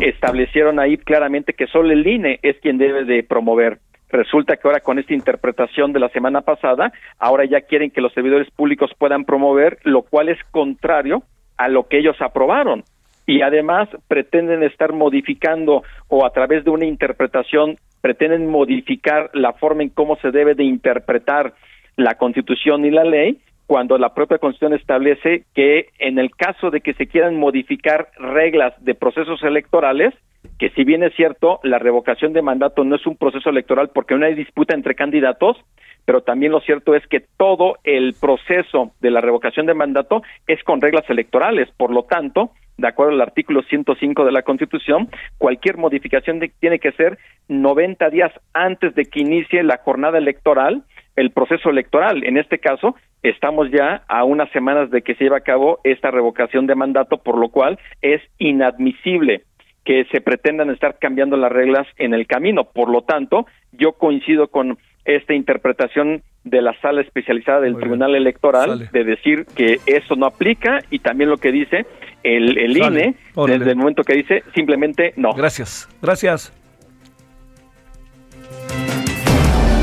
[0.00, 3.78] establecieron ahí claramente que solo el INE es quien debe de promover.
[4.12, 8.12] Resulta que ahora con esta interpretación de la semana pasada, ahora ya quieren que los
[8.12, 11.22] servidores públicos puedan promover, lo cual es contrario
[11.56, 12.84] a lo que ellos aprobaron.
[13.26, 19.84] Y además pretenden estar modificando o a través de una interpretación pretenden modificar la forma
[19.84, 21.54] en cómo se debe de interpretar
[21.96, 26.80] la Constitución y la ley cuando la propia Constitución establece que en el caso de
[26.80, 30.12] que se quieran modificar reglas de procesos electorales,
[30.58, 34.16] que si bien es cierto, la revocación de mandato no es un proceso electoral porque
[34.16, 35.56] no hay disputa entre candidatos,
[36.04, 40.62] pero también lo cierto es que todo el proceso de la revocación de mandato es
[40.64, 41.68] con reglas electorales.
[41.76, 46.92] Por lo tanto, de acuerdo al artículo 105 de la Constitución, cualquier modificación tiene que
[46.92, 50.82] ser 90 días antes de que inicie la jornada electoral,
[51.14, 52.24] el proceso electoral.
[52.24, 56.10] En este caso, estamos ya a unas semanas de que se lleve a cabo esta
[56.10, 59.42] revocación de mandato, por lo cual es inadmisible
[59.84, 62.64] que se pretendan estar cambiando las reglas en el camino.
[62.64, 68.88] Por lo tanto, yo coincido con esta interpretación de la sala especializada del Tribunal Electoral
[68.92, 71.86] de decir que eso no aplica y también lo que dice
[72.22, 73.14] el, el INE
[73.46, 75.32] desde el momento que dice simplemente no.
[75.34, 76.52] Gracias, gracias.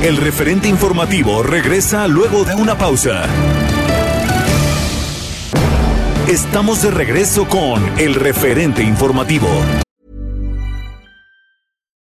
[0.04, 3.26] El referente informativo regresa luego de una pausa.
[6.30, 9.50] Estamos de regreso con el referente informativo.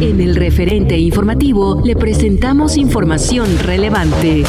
[0.00, 4.44] En el referente informativo le presentamos información relevante.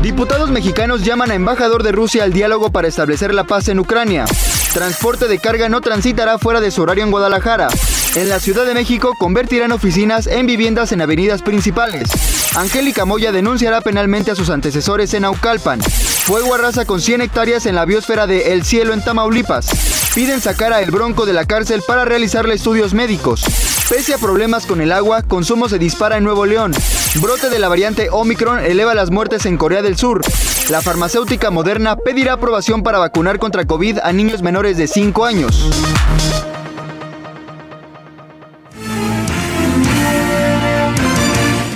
[0.00, 4.26] Diputados mexicanos llaman a embajador de Rusia al diálogo para establecer la paz en Ucrania.
[4.72, 7.66] Transporte de carga no transitará fuera de su horario en Guadalajara.
[8.14, 12.39] En la Ciudad de México convertirán oficinas en viviendas en avenidas principales.
[12.56, 15.80] Angélica Moya denunciará penalmente a sus antecesores en Aucalpan.
[15.80, 19.68] Fuego arrasa con 100 hectáreas en la biosfera de El Cielo en Tamaulipas.
[20.14, 23.42] Piden sacar a El Bronco de la cárcel para realizarle estudios médicos.
[23.88, 26.72] Pese a problemas con el agua, consumo se dispara en Nuevo León.
[27.16, 30.20] Brote de la variante Omicron eleva las muertes en Corea del Sur.
[30.68, 36.59] La farmacéutica moderna pedirá aprobación para vacunar contra COVID a niños menores de 5 años.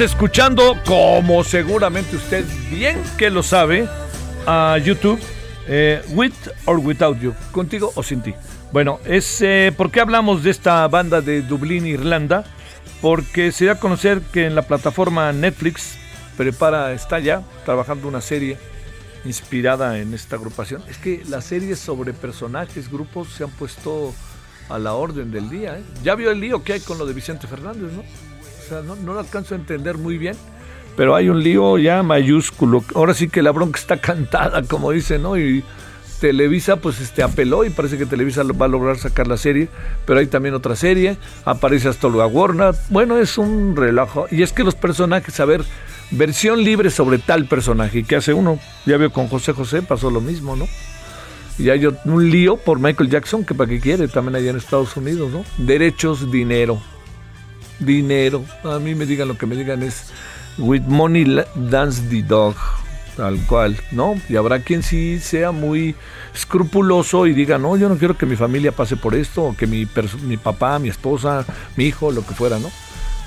[0.00, 3.88] escuchando, como seguramente usted bien que lo sabe,
[4.46, 5.18] a YouTube,
[5.66, 6.34] eh, With
[6.66, 8.34] or Without You, contigo o sin ti.
[8.72, 12.44] Bueno, es eh, ¿por qué hablamos de esta banda de Dublín, Irlanda?
[13.00, 15.96] Porque se da a conocer que en la plataforma Netflix
[16.36, 18.58] prepara, está ya trabajando una serie
[19.24, 20.82] inspirada en esta agrupación.
[20.88, 24.14] Es que las series sobre personajes, grupos se han puesto
[24.68, 25.78] a la orden del día.
[25.78, 25.82] ¿eh?
[26.02, 28.02] Ya vio el lío que hay con lo de Vicente Fernández, ¿no?
[28.70, 30.36] No, no lo alcanzo a entender muy bien,
[30.96, 32.84] pero hay un lío ya mayúsculo.
[32.94, 35.38] Ahora sí que la bronca está cantada, como dicen, ¿no?
[35.38, 35.62] Y
[36.20, 39.68] Televisa pues este apeló y parece que Televisa va a lograr sacar la serie,
[40.06, 42.74] pero hay también otra serie, aparece hasta Olga Warner.
[42.88, 44.26] Bueno, es un relajo.
[44.30, 45.62] Y es que los personajes, a ver,
[46.10, 48.00] versión libre sobre tal personaje.
[48.00, 48.58] ¿Y qué hace uno?
[48.86, 50.66] Ya veo con José José, pasó lo mismo, ¿no?
[51.58, 54.96] Y hay un lío por Michael Jackson, que para qué quiere, también allá en Estados
[54.96, 55.44] Unidos, ¿no?
[55.58, 56.80] Derechos, dinero.
[57.78, 58.44] Dinero.
[58.64, 60.10] A mí me digan lo que me digan es,
[60.58, 62.54] with money dance the dog.
[63.16, 64.14] Tal cual, ¿no?
[64.28, 65.94] Y habrá quien sí sea muy
[66.34, 69.66] escrupuloso y diga, no, yo no quiero que mi familia pase por esto, o que
[69.66, 69.88] mi,
[70.24, 72.70] mi papá, mi esposa, mi hijo, lo que fuera, ¿no?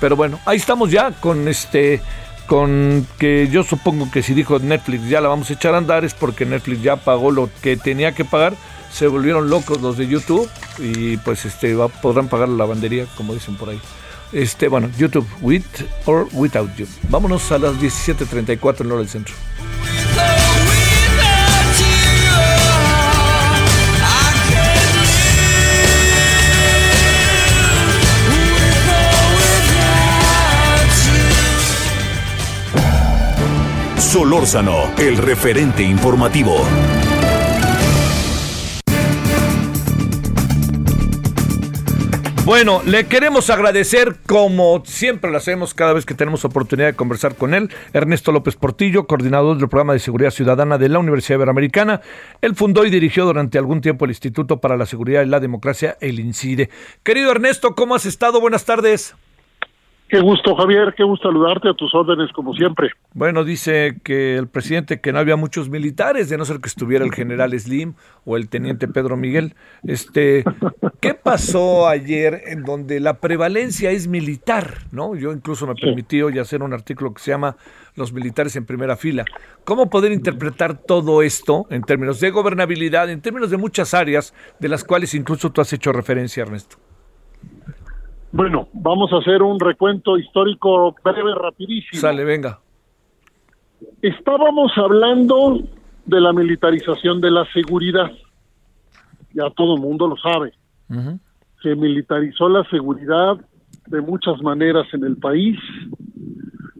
[0.00, 2.00] Pero bueno, ahí estamos ya con este,
[2.46, 6.04] con que yo supongo que si dijo Netflix ya la vamos a echar a andar
[6.04, 8.54] es porque Netflix ya pagó lo que tenía que pagar,
[8.92, 13.56] se volvieron locos los de YouTube y pues este podrán pagar la lavandería, como dicen
[13.56, 13.80] por ahí.
[14.32, 15.64] Este, bueno, YouTube, with
[16.06, 16.86] or without you.
[17.08, 19.34] Vámonos a las 17.34 en hora del centro.
[33.98, 36.66] Solórzano, el referente informativo.
[42.50, 47.36] Bueno, le queremos agradecer, como siempre lo hacemos cada vez que tenemos oportunidad de conversar
[47.36, 52.00] con él, Ernesto López Portillo, coordinador del programa de seguridad ciudadana de la Universidad Iberoamericana.
[52.40, 55.96] Él fundó y dirigió durante algún tiempo el Instituto para la Seguridad y la Democracia,
[56.00, 56.70] el INCIDE.
[57.04, 58.40] Querido Ernesto, ¿cómo has estado?
[58.40, 59.14] Buenas tardes.
[60.10, 62.90] Qué gusto, Javier, qué gusto saludarte a tus órdenes como siempre.
[63.14, 67.04] Bueno, dice que el presidente que no había muchos militares, de no ser que estuviera
[67.04, 67.94] el general Slim
[68.24, 69.54] o el teniente Pedro Miguel.
[69.84, 70.42] Este,
[71.00, 75.14] ¿qué pasó ayer en donde la prevalencia es militar, no?
[75.14, 77.56] Yo incluso me permití hoy hacer un artículo que se llama
[77.94, 79.24] Los militares en primera fila.
[79.62, 84.68] ¿Cómo poder interpretar todo esto en términos de gobernabilidad, en términos de muchas áreas de
[84.68, 86.89] las cuales incluso tú has hecho referencia, Ernesto?
[88.32, 92.00] Bueno, vamos a hacer un recuento histórico breve, rapidísimo.
[92.00, 92.60] Sale, venga.
[94.02, 95.58] Estábamos hablando
[96.06, 98.10] de la militarización de la seguridad.
[99.34, 100.52] Ya todo el mundo lo sabe.
[101.62, 103.36] Se militarizó la seguridad
[103.86, 105.58] de muchas maneras en el país.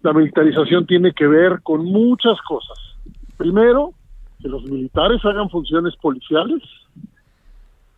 [0.02, 2.78] La militarización tiene que ver con muchas cosas.
[3.36, 3.92] Primero,
[4.40, 6.62] que los militares hagan funciones policiales.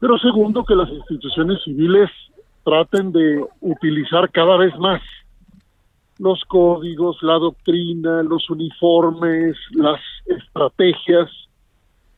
[0.00, 2.10] Pero segundo, que las instituciones civiles
[2.64, 5.00] traten de utilizar cada vez más
[6.18, 11.28] los códigos, la doctrina, los uniformes, las estrategias,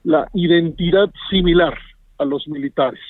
[0.02, 1.74] la identidad similar
[2.18, 3.00] a los militares.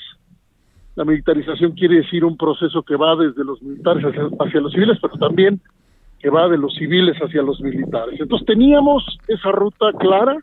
[0.95, 5.15] La militarización quiere decir un proceso que va desde los militares hacia, los civiles, pero
[5.19, 5.61] también
[6.21, 8.21] que va de los civiles hacia los militares.
[8.21, 10.37] Entonces teníamos esa ruta clara,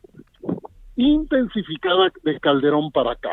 [0.98, 3.32] intensificada de Calderón para acá.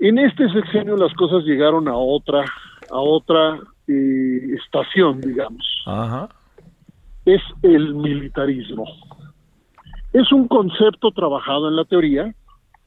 [0.00, 2.42] En este sexenio las cosas llegaron a otra,
[2.90, 5.62] a otra eh, estación, digamos.
[5.86, 6.28] Ajá.
[7.26, 8.86] Es el militarismo.
[10.14, 12.34] Es un concepto trabajado en la teoría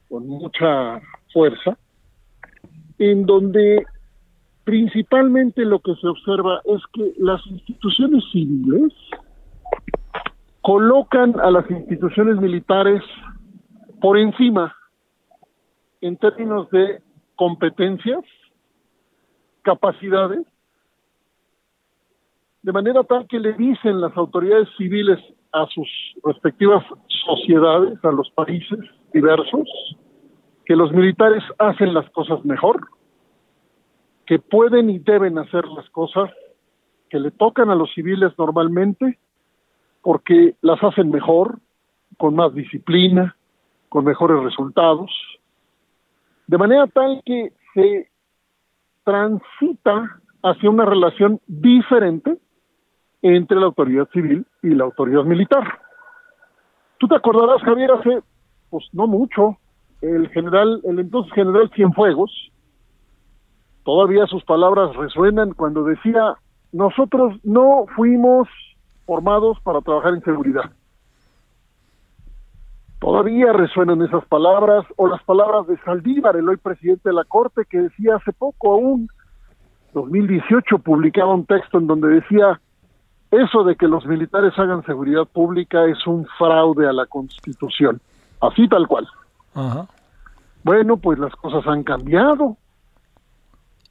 [0.08, 1.00] con mucha
[1.32, 1.78] fuerza,
[2.98, 3.84] en donde
[4.64, 8.92] principalmente lo que se observa es que las instituciones civiles
[10.62, 13.02] colocan a las instituciones militares
[14.00, 14.74] por encima
[16.04, 17.00] en términos de
[17.34, 18.22] competencias,
[19.62, 20.46] capacidades,
[22.60, 25.18] de manera tal que le dicen las autoridades civiles
[25.52, 25.88] a sus
[26.22, 26.84] respectivas
[27.24, 28.80] sociedades, a los países
[29.14, 29.66] diversos,
[30.66, 32.86] que los militares hacen las cosas mejor,
[34.26, 36.30] que pueden y deben hacer las cosas
[37.08, 39.18] que le tocan a los civiles normalmente,
[40.02, 41.60] porque las hacen mejor,
[42.18, 43.38] con más disciplina,
[43.88, 45.10] con mejores resultados,
[46.46, 48.08] de manera tal que se
[49.04, 52.38] transita hacia una relación diferente
[53.22, 55.62] entre la autoridad civil y la autoridad militar.
[56.98, 58.20] Tú te acordarás, Javier, hace,
[58.70, 59.56] pues no mucho,
[60.02, 62.30] el general, el entonces general Cienfuegos,
[63.84, 66.34] todavía sus palabras resuenan cuando decía,
[66.72, 68.48] nosotros no fuimos
[69.06, 70.70] formados para trabajar en seguridad.
[73.04, 77.66] Todavía resuenan esas palabras, o las palabras de Saldívar, el hoy presidente de la Corte,
[77.68, 79.10] que decía hace poco aún,
[79.92, 82.58] 2018, publicaba un texto en donde decía,
[83.30, 88.00] eso de que los militares hagan seguridad pública es un fraude a la Constitución.
[88.40, 89.06] Así tal cual.
[89.54, 89.86] Ajá.
[90.62, 92.56] Bueno, pues las cosas han cambiado.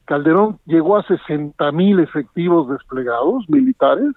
[0.05, 4.09] Calderón llegó a 60 mil efectivos desplegados militares.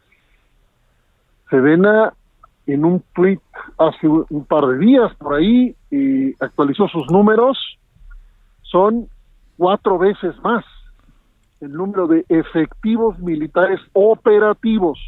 [1.50, 2.14] Sedena,
[2.66, 3.40] en un tweet
[3.78, 5.74] hace un par de días por ahí,
[6.40, 7.58] actualizó sus números.
[8.62, 9.08] Son
[9.56, 10.64] cuatro veces más
[11.60, 14.98] el número de efectivos militares operativos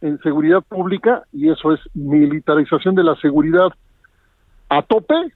[0.00, 3.72] en seguridad pública, y eso es militarización de la seguridad
[4.68, 5.32] a tope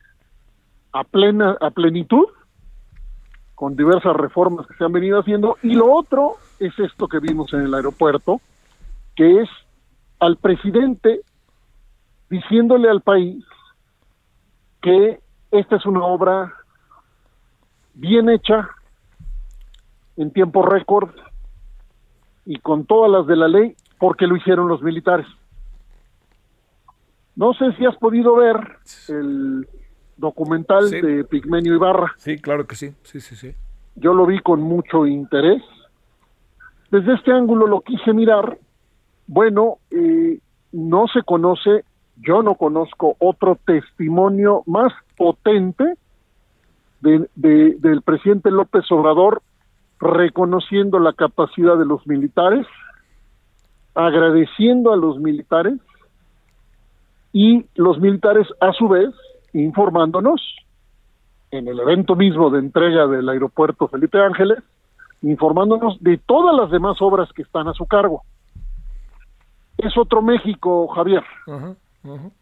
[0.93, 2.27] a plena a plenitud
[3.55, 7.53] con diversas reformas que se han venido haciendo y lo otro es esto que vimos
[7.55, 8.41] en el aeropuerto
[9.17, 9.49] que es
[10.23, 11.21] al presidente
[12.31, 13.45] diciéndole al país
[14.81, 15.19] que
[15.51, 16.55] esta es una obra
[17.95, 18.69] bien hecha
[20.17, 21.11] en tiempo récord
[22.47, 25.27] y con todas las de la ley porque lo hicieron los militares.
[27.35, 29.67] No sé si has podido ver el
[30.17, 31.01] documental Sí.
[31.01, 32.13] de Pigmenio Ibarra.
[32.17, 32.95] Sí, claro que sí.
[33.03, 33.55] Sí, sí, sí.
[33.97, 35.63] Yo lo vi con mucho interés.
[36.93, 38.57] Desde este ángulo lo quise mirar.
[39.35, 40.41] Bueno, eh,
[40.73, 45.95] no se conoce, yo no conozco otro testimonio más potente
[47.01, 49.41] de- de- del presidente López Obrador
[49.99, 52.67] reconociendo la capacidad de los militares,
[53.95, 55.79] agradeciendo a los militares
[57.33, 59.09] y los militares a su vez
[59.55, 60.43] informándonos
[61.53, 64.59] en el evento mismo de entrega del aeropuerto Felipe Ángeles,
[65.23, 68.25] informándonos de todas las demás obras que están a su cargo.
[69.83, 71.25] Es otro México, Javier.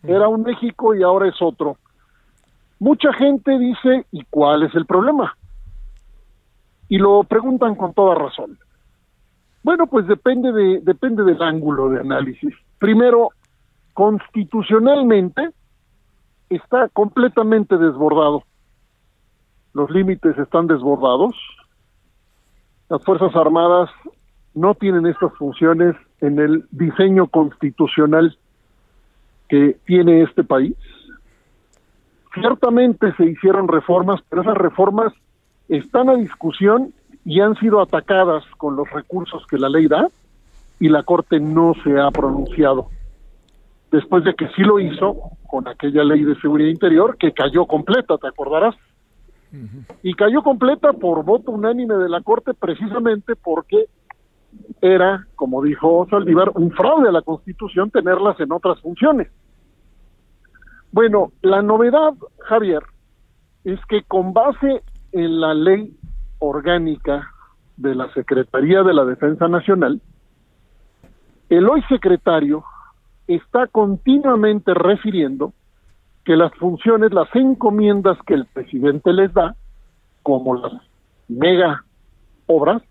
[0.03, 1.76] Era un México y ahora es otro.
[2.78, 5.34] Mucha gente dice, ¿y cuál es el problema?
[6.88, 8.59] Y lo preguntan con toda razón.
[9.62, 12.55] Bueno, pues depende de depende del ángulo de análisis.
[12.78, 13.30] Primero,
[13.95, 15.51] constitucionalmente
[16.49, 18.45] está completamente desbordado.
[19.72, 21.34] Los límites están desbordados.
[22.88, 23.91] Las Fuerzas Armadas
[24.55, 28.36] no tienen estas funciones en el diseño constitucional
[29.48, 30.76] que tiene este país.
[32.34, 35.12] Ciertamente se hicieron reformas, pero esas reformas
[35.68, 36.92] están a discusión
[37.24, 40.09] y han sido atacadas con los recursos que la ley da
[40.78, 42.88] y la Corte no se ha pronunciado.
[43.90, 45.16] Después de que sí lo hizo
[45.48, 48.76] con aquella ley de seguridad interior que cayó completa, ¿te acordarás?
[50.03, 53.86] Y cayó completa por voto unánime de la Corte precisamente porque
[54.80, 59.28] era, como dijo Saldívar, un fraude a la Constitución tenerlas en otras funciones.
[60.92, 62.82] Bueno, la novedad, Javier,
[63.64, 64.82] es que con base
[65.12, 65.96] en la ley
[66.38, 67.30] orgánica
[67.76, 70.01] de la Secretaría de la Defensa Nacional,
[71.48, 72.64] el hoy secretario
[73.26, 75.53] está continuamente refiriendo
[76.24, 79.57] que las funciones, las encomiendas que el presidente les da,
[80.22, 80.72] como las
[81.28, 81.84] mega
[82.46, 82.82] obras,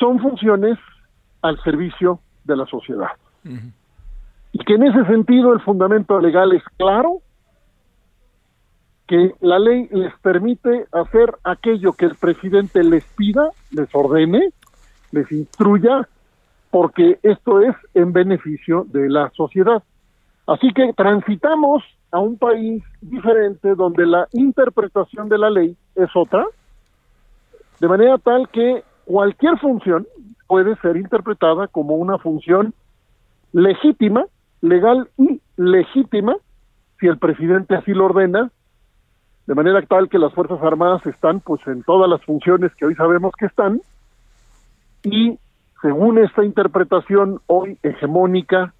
[0.00, 0.78] son funciones
[1.42, 3.10] al servicio de la sociedad.
[4.52, 7.20] Y que en ese sentido el fundamento legal es claro,
[9.06, 14.50] que la ley les permite hacer aquello que el presidente les pida, les ordene,
[15.12, 16.08] les instruya,
[16.70, 19.82] porque esto es en beneficio de la sociedad.
[20.46, 21.82] Así que transitamos
[22.12, 26.44] a un país diferente donde la interpretación de la ley es otra,
[27.80, 30.06] de manera tal que cualquier función
[30.46, 32.72] puede ser interpretada como una función
[33.52, 34.24] legítima,
[34.60, 36.36] legal y legítima,
[37.00, 38.52] si el presidente así lo ordena,
[39.48, 42.94] de manera tal que las Fuerzas Armadas están pues en todas las funciones que hoy
[42.94, 43.80] sabemos que están,
[45.02, 45.40] y
[45.82, 48.72] según esta interpretación hoy hegemónica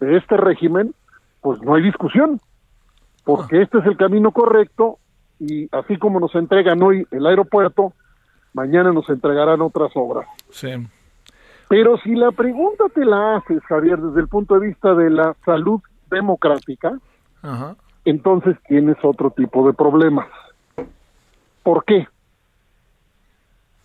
[0.00, 0.94] de este régimen,
[1.42, 2.40] pues no hay discusión,
[3.22, 4.98] porque este es el camino correcto
[5.38, 7.92] y así como nos entregan hoy el aeropuerto,
[8.54, 10.26] mañana nos entregarán otras obras.
[10.50, 10.70] Sí.
[11.68, 15.34] Pero si la pregunta te la haces, Javier, desde el punto de vista de la
[15.44, 15.80] salud
[16.10, 16.98] democrática,
[17.42, 17.76] Ajá.
[18.04, 20.28] entonces tienes otro tipo de problemas.
[21.62, 22.06] ¿Por qué?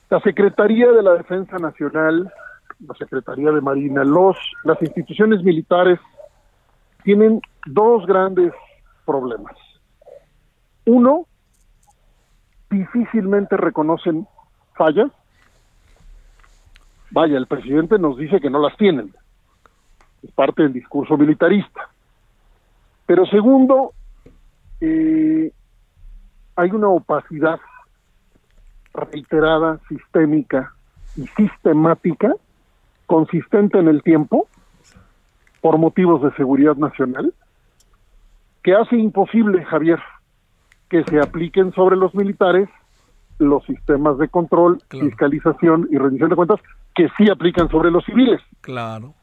[0.10, 2.32] La Secretaría de la Defensa Nacional,
[2.80, 6.00] la Secretaría de Marina, los, las instituciones militares
[7.04, 8.54] tienen dos grandes
[9.06, 9.56] problemas.
[10.86, 11.26] Uno,
[12.70, 14.28] difícilmente reconocen
[14.80, 15.12] fallas.
[17.12, 19.14] Vaya, el presidente nos dice que no las tienen.
[20.24, 21.90] Es parte del discurso militarista.
[23.06, 23.94] Pero segundo,
[24.80, 25.52] eh,
[26.56, 27.60] hay una opacidad
[28.94, 30.74] reiterada, sistémica
[31.18, 32.34] y sistemática,
[33.06, 34.48] consistente en el tiempo,
[35.62, 37.34] por motivos de seguridad nacional,
[38.64, 40.00] que hace imposible, Javier,
[40.90, 42.70] que se apliquen sobre los militares
[43.40, 45.08] los sistemas de control, Claro.
[45.08, 46.60] fiscalización y rendición de cuentas
[46.94, 48.42] que sí aplican sobre los civiles.
[48.62, 49.14] Claro.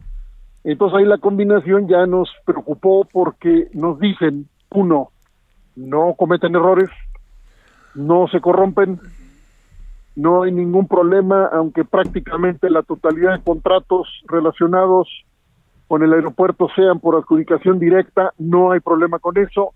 [0.64, 5.10] Entonces ahí la combinación ya nos preocupó porque nos dicen, uno,
[5.76, 6.90] no cometen errores,
[7.94, 8.98] no se corrompen,
[10.16, 15.08] no hay ningún problema, aunque prácticamente la totalidad de contratos relacionados
[15.88, 19.72] con el aeropuerto sean por adjudicación directa, no hay problema con eso.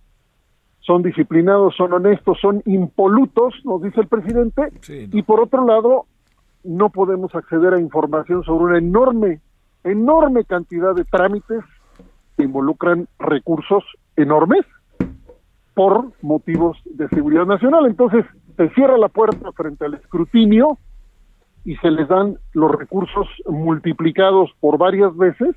[0.80, 5.18] Son disciplinados, son honestos, son impolutos, nos dice el presidente, Sí, no.
[5.18, 6.06] y por otro lado,
[6.64, 9.40] no podemos acceder a información sobre una enorme,
[9.84, 11.62] enorme cantidad de trámites
[12.36, 13.84] que involucran recursos
[14.16, 14.64] enormes
[15.74, 17.86] por motivos de seguridad nacional.
[17.86, 18.24] Entonces,
[18.56, 20.78] se cierra la puerta frente al escrutinio
[21.64, 25.54] y se les dan los recursos multiplicados por varias veces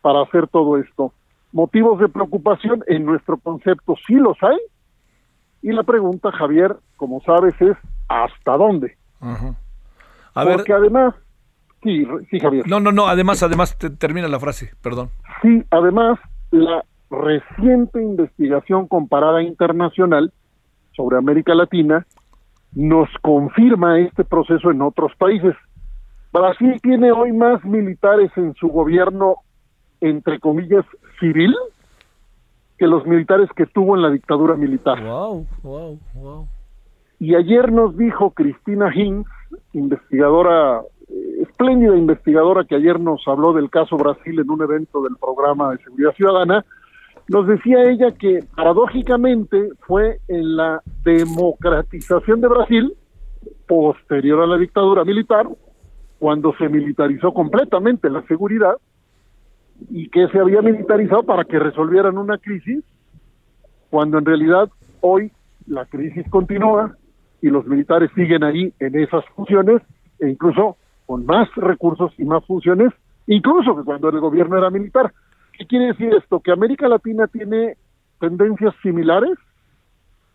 [0.00, 1.12] para hacer todo esto.
[1.54, 4.58] Motivos de preocupación en nuestro concepto sí los hay.
[5.62, 7.76] Y la pregunta, Javier, como sabes, es
[8.08, 8.96] ¿hasta dónde?
[9.20, 9.54] Ajá.
[10.34, 11.14] A ver, Porque además,
[11.82, 12.66] sí, sí, Javier.
[12.68, 15.10] no, no, no, además, además, te- termina la frase, perdón.
[15.42, 16.18] Sí, además,
[16.50, 20.32] la reciente investigación comparada internacional
[20.96, 22.04] sobre América Latina
[22.74, 25.54] nos confirma este proceso en otros países.
[26.32, 29.36] Brasil tiene hoy más militares en su gobierno,
[30.00, 30.84] entre comillas,
[31.24, 31.54] civil,
[32.78, 35.02] que los militares que tuvo en la dictadura militar.
[35.02, 36.48] Wow, wow, wow.
[37.18, 39.26] Y ayer nos dijo Cristina Hinz,
[39.72, 45.16] investigadora, eh, espléndida investigadora que ayer nos habló del caso Brasil en un evento del
[45.16, 46.64] programa de seguridad ciudadana,
[47.28, 52.94] nos decía ella que paradójicamente fue en la democratización de Brasil,
[53.66, 55.48] posterior a la dictadura militar,
[56.18, 58.76] cuando se militarizó completamente la seguridad
[59.90, 62.82] y que se había militarizado para que resolvieran una crisis,
[63.90, 64.68] cuando en realidad
[65.00, 65.30] hoy
[65.66, 66.96] la crisis continúa
[67.40, 69.82] y los militares siguen ahí en esas funciones
[70.18, 72.92] e incluso con más recursos y más funciones,
[73.26, 75.12] incluso cuando el gobierno era militar.
[75.52, 76.40] ¿Qué quiere decir esto?
[76.40, 77.76] Que América Latina tiene
[78.18, 79.36] tendencias similares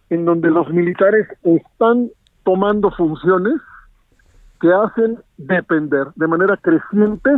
[0.09, 2.09] en donde los militares están
[2.43, 3.55] tomando funciones
[4.61, 7.31] que hacen depender de manera creciente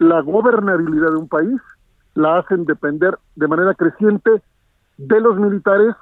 [0.00, 1.60] la gobernabilidad de un país,
[2.14, 4.42] la hacen depender de manera creciente
[4.96, 5.94] de los militares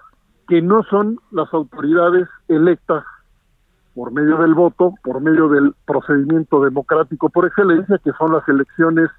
[0.46, 3.04] que no son las autoridades electas
[3.94, 9.10] por medio del voto, por medio del procedimiento democrático por excelencia, que son las elecciones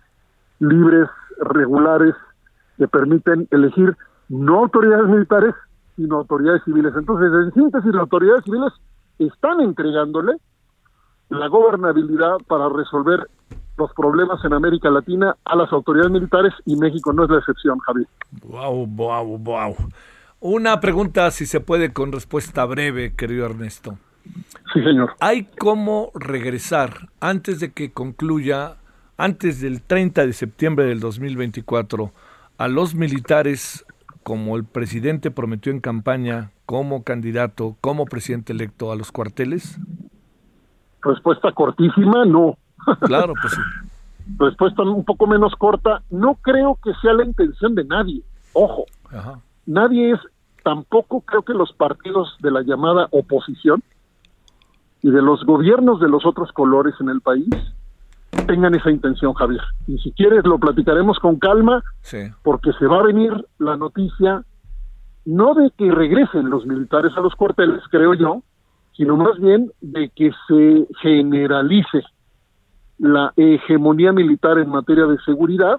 [0.60, 1.10] libres,
[1.42, 2.16] regulares,
[2.78, 3.98] que permiten elegir
[4.30, 5.56] no autoridades militares,
[5.98, 6.94] sino autoridades civiles.
[6.96, 8.72] Entonces, en síntesis, las autoridades civiles
[9.20, 10.38] están entregándole
[11.30, 13.30] la gobernabilidad para resolver
[13.78, 17.80] los problemas en América Latina a las autoridades militares y México no es la excepción,
[17.80, 18.08] Javier.
[18.44, 19.76] Wow, wow, wow.
[20.42, 23.98] Una pregunta, si se puede, con respuesta breve, querido Ernesto.
[24.74, 25.16] Sí, señor.
[25.20, 28.78] ¿Hay cómo regresar antes de que concluya,
[29.18, 32.12] antes del 30 de septiembre del 2024,
[32.58, 33.86] a los militares
[34.24, 39.80] como el presidente prometió en campaña, como candidato, como presidente electo a los cuarteles?
[41.02, 42.58] Respuesta cortísima, no.
[43.02, 43.62] Claro, pues sí.
[44.38, 48.22] Respuesta un poco menos corta, no creo que sea la intención de nadie.
[48.54, 49.40] Ojo, Ajá.
[49.66, 50.20] nadie es,
[50.64, 53.82] tampoco creo que los partidos de la llamada oposición
[55.02, 57.50] y de los gobiernos de los otros colores en el país
[58.46, 59.62] tengan esa intención, Javier.
[59.88, 62.30] Y si quieres lo platicaremos con calma, Sí.
[62.44, 64.44] porque se va a venir la noticia
[65.26, 68.42] no de que regresen los militares a los cuarteles, creo yo,
[69.00, 72.04] sino más bien de que se generalice
[72.98, 75.78] la hegemonía militar en materia de seguridad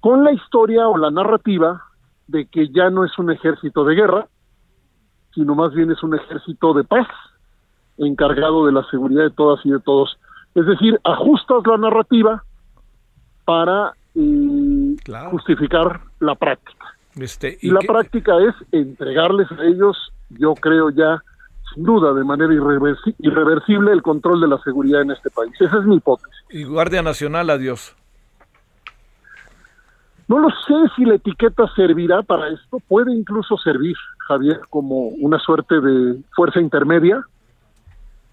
[0.00, 1.84] con la historia o la narrativa
[2.26, 4.26] de que ya no es un ejército de guerra,
[5.32, 7.06] sino más bien es un ejército de paz
[7.98, 10.18] encargado de la seguridad de todas y de todos.
[10.56, 12.42] Es decir, ajustas la narrativa
[13.44, 15.30] para eh, Claro.
[15.30, 16.84] justificar la práctica.
[17.14, 19.96] Este, Y la qué- práctica es entregarles a ellos,
[20.30, 21.22] yo creo ya,
[21.74, 25.52] sin duda, de manera irreversi- irreversible, el control de la seguridad en este país.
[25.60, 26.34] Esa es mi hipótesis.
[26.50, 27.94] y Guardia Nacional, adiós.
[30.26, 32.78] No lo sé si la etiqueta servirá para esto.
[32.88, 33.96] Puede incluso servir,
[34.26, 37.22] Javier, como una suerte de fuerza intermedia,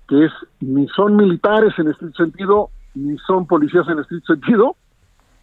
[0.08, 0.32] que es
[0.62, 4.76] ni son militares en estricto sentido, ni son policías en estricto sentido,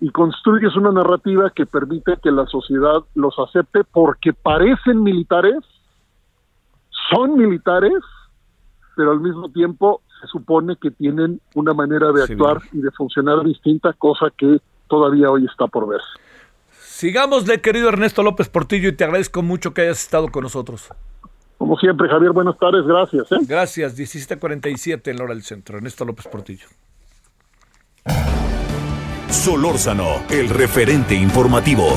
[0.00, 5.58] y construyes una narrativa que permite que la sociedad los acepte porque parecen militares,
[7.10, 7.98] son militares,
[8.96, 13.44] pero al mismo tiempo se supone que tienen una manera de actuar y de funcionar
[13.44, 16.06] distinta, cosa que todavía hoy está por verse.
[16.70, 20.88] Sigámosle, querido Ernesto López Portillo, y te agradezco mucho que hayas estado con nosotros.
[21.56, 23.30] Como siempre, Javier, buenas tardes, gracias.
[23.32, 23.38] ¿eh?
[23.46, 25.76] Gracias, 1747 en la hora del centro.
[25.76, 26.66] Ernesto López Portillo.
[29.28, 31.96] Solórzano, el referente informativo.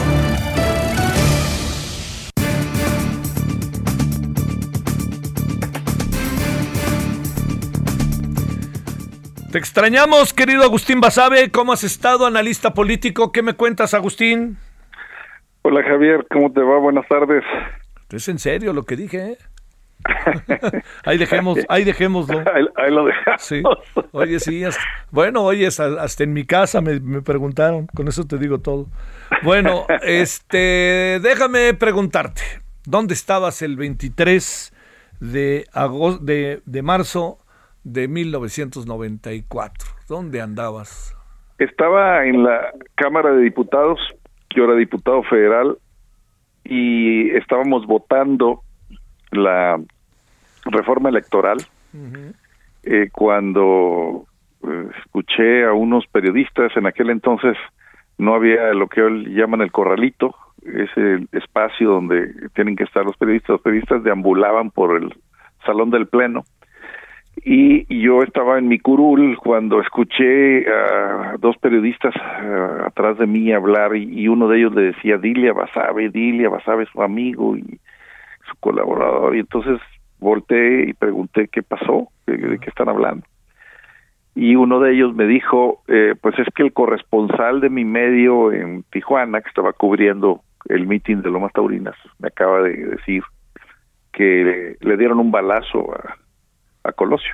[9.51, 11.51] Te extrañamos, querido Agustín Basabe.
[11.51, 13.31] ¿Cómo has estado, analista político?
[13.33, 14.57] ¿Qué me cuentas, Agustín?
[15.63, 16.79] Hola Javier, ¿cómo te va?
[16.79, 17.43] Buenas tardes.
[18.09, 19.37] Es en serio lo que dije, ¿eh?
[21.05, 22.39] ahí dejemos, ahí dejémoslo.
[22.55, 23.41] Ahí, ahí lo dejamos.
[23.41, 23.61] Sí.
[24.13, 24.81] Oye, sí, hasta-
[25.11, 28.87] bueno, oye, hasta, hasta en mi casa me, me preguntaron, con eso te digo todo.
[29.43, 32.41] Bueno, este, déjame preguntarte,
[32.85, 34.73] ¿dónde estabas el 23
[35.19, 37.37] de, agosto, de, de marzo
[37.83, 39.87] de 1994?
[40.07, 41.15] ¿Dónde andabas?
[41.57, 43.99] Estaba en la Cámara de Diputados,
[44.55, 45.77] yo era diputado federal,
[46.63, 48.61] y estábamos votando
[49.31, 49.79] la
[50.65, 51.57] reforma electoral
[52.83, 54.25] eh, cuando
[54.63, 57.57] eh, escuché a unos periodistas, en aquel entonces
[58.17, 63.03] no había lo que hoy llaman el corralito, es el espacio donde tienen que estar
[63.03, 65.13] los periodistas, los periodistas deambulaban por el
[65.65, 66.43] salón del pleno
[67.43, 73.51] y yo estaba en mi curul cuando escuché a dos periodistas eh, atrás de mí
[73.51, 77.57] hablar y, uno de ellos le decía dile a Basabe, dile a Basabe su amigo
[77.57, 77.79] y
[78.49, 79.79] su colaborador y entonces
[80.19, 83.25] volteé y pregunté qué pasó, de, de qué están hablando
[84.35, 88.51] y uno de ellos me dijo eh, pues es que el corresponsal de mi medio
[88.51, 93.23] en Tijuana que estaba cubriendo el mitin de Lomas Taurinas me acaba de decir
[94.13, 96.20] que le dieron un balazo a,
[96.83, 97.33] a Colosio.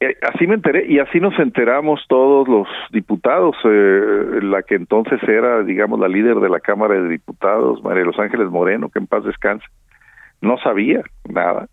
[0.00, 5.20] Eh, así me enteré y así nos enteramos todos los diputados, eh, la que entonces
[5.24, 9.00] era, digamos, la líder de la Cámara de Diputados, María de los Ángeles Moreno, que
[9.00, 9.66] en paz descanse,
[10.40, 11.66] no sabía nada,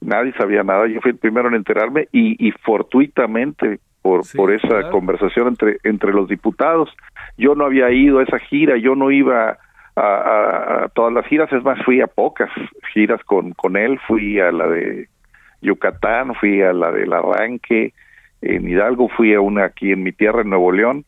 [0.00, 4.50] nadie sabía nada, yo fui el primero en enterarme y, y fortuitamente por, Sí, por
[4.52, 4.90] esa claro.
[4.90, 6.88] conversación entre, entre los diputados,
[7.36, 9.58] yo no había ido a esa gira, yo no iba
[9.96, 12.48] a, a- a todas las giras, es más, fui a pocas
[12.94, 15.08] giras con, con él, fui a la de
[15.62, 17.92] Yucatán, fui a la del arranque,
[18.42, 21.04] en Hidalgo fui a una aquí en mi tierra, en Nuevo León,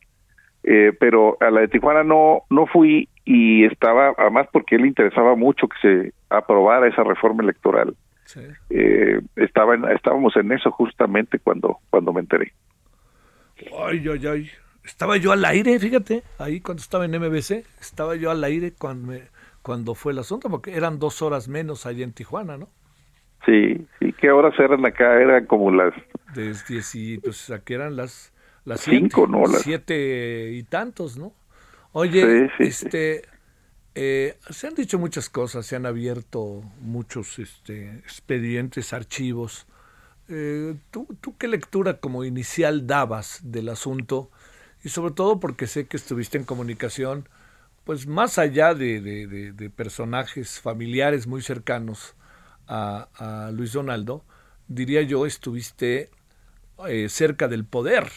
[0.63, 4.87] eh, pero a la de Tijuana no, no fui y estaba, además porque él le
[4.89, 7.95] interesaba mucho que se aprobara esa reforma electoral.
[8.25, 8.41] Sí.
[8.69, 12.53] Eh, estaba en- estábamos en eso justamente cuando, cuando me enteré.
[13.85, 14.49] Ay, ay, ay.
[14.85, 19.07] Estaba yo al aire, fíjate, ahí cuando estaba en MBC, estaba yo al aire cuando,
[19.13, 19.23] me-
[19.61, 22.67] cuando fue el asunto, porque eran dos horas menos allá en Tijuana, ¿no?
[23.45, 25.21] Sí, sí, ¿qué horas eran acá?
[25.21, 25.93] Eran como las
[26.27, 28.31] Desde y pues aquí eran las
[28.65, 29.47] las Cinco, siete, ¿no?
[29.47, 31.33] Las- siete y tantos, ¿no?
[31.91, 32.87] Oye, Sí, sí, sí.
[32.87, 33.27] este,
[33.95, 39.67] eh, se han dicho muchas cosas, se han abierto muchos este, expedientes, archivos.
[40.29, 44.31] Eh, ¿tú, ¿Tú qué lectura como inicial dabas del asunto?
[44.83, 47.29] Y sobre todo porque sé que estuviste en comunicación,
[47.85, 52.15] pues más allá de, de- de- de personajes familiares muy cercanos
[52.67, 53.07] a,
[53.47, 54.23] a Luis Donaldo,
[54.67, 56.09] diría yo, estuviste
[56.87, 58.07] eh, cerca del poder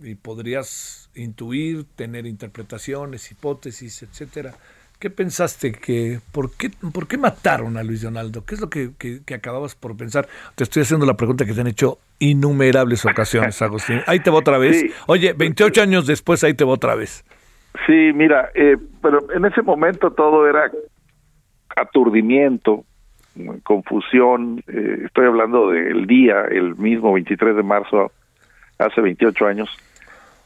[0.00, 4.54] y podrías intuir, tener interpretaciones, hipótesis, etcétera.
[4.98, 8.44] ¿Qué pensaste que por qué por qué mataron a Luis Donaldo?
[8.44, 10.28] ¿Qué es lo que, que- que acababas por pensar?
[10.54, 14.00] Te estoy haciendo la pregunta que te han hecho innumerables ocasiones, Agustín.
[14.06, 14.78] Ahí te va otra vez.
[14.78, 14.90] Sí.
[15.08, 17.24] Oye, 28 años después ahí te va otra vez.
[17.86, 20.70] Sí, mira, eh, pero en ese momento todo era
[21.74, 22.84] aturdimiento,
[23.62, 24.62] confusión.
[24.68, 28.12] eh, estoy hablando del día, el mismo 23 de marzo,
[28.78, 29.68] hace 28 años,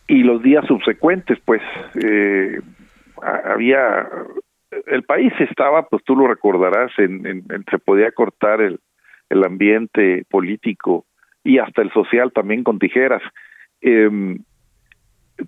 [0.08, 1.62] y los días subsecuentes, pues
[2.02, 2.60] eh,
[3.22, 4.08] ha- había.
[4.86, 8.78] El país estaba, pues tú lo recordarás, en- en- se podía cortar el,
[9.30, 11.06] el ambiente político
[11.42, 13.22] y hasta el social también con tijeras.
[13.80, 14.38] Em,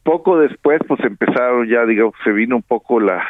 [0.03, 3.24] poco después pues empezaron ya digamos se vino un poco la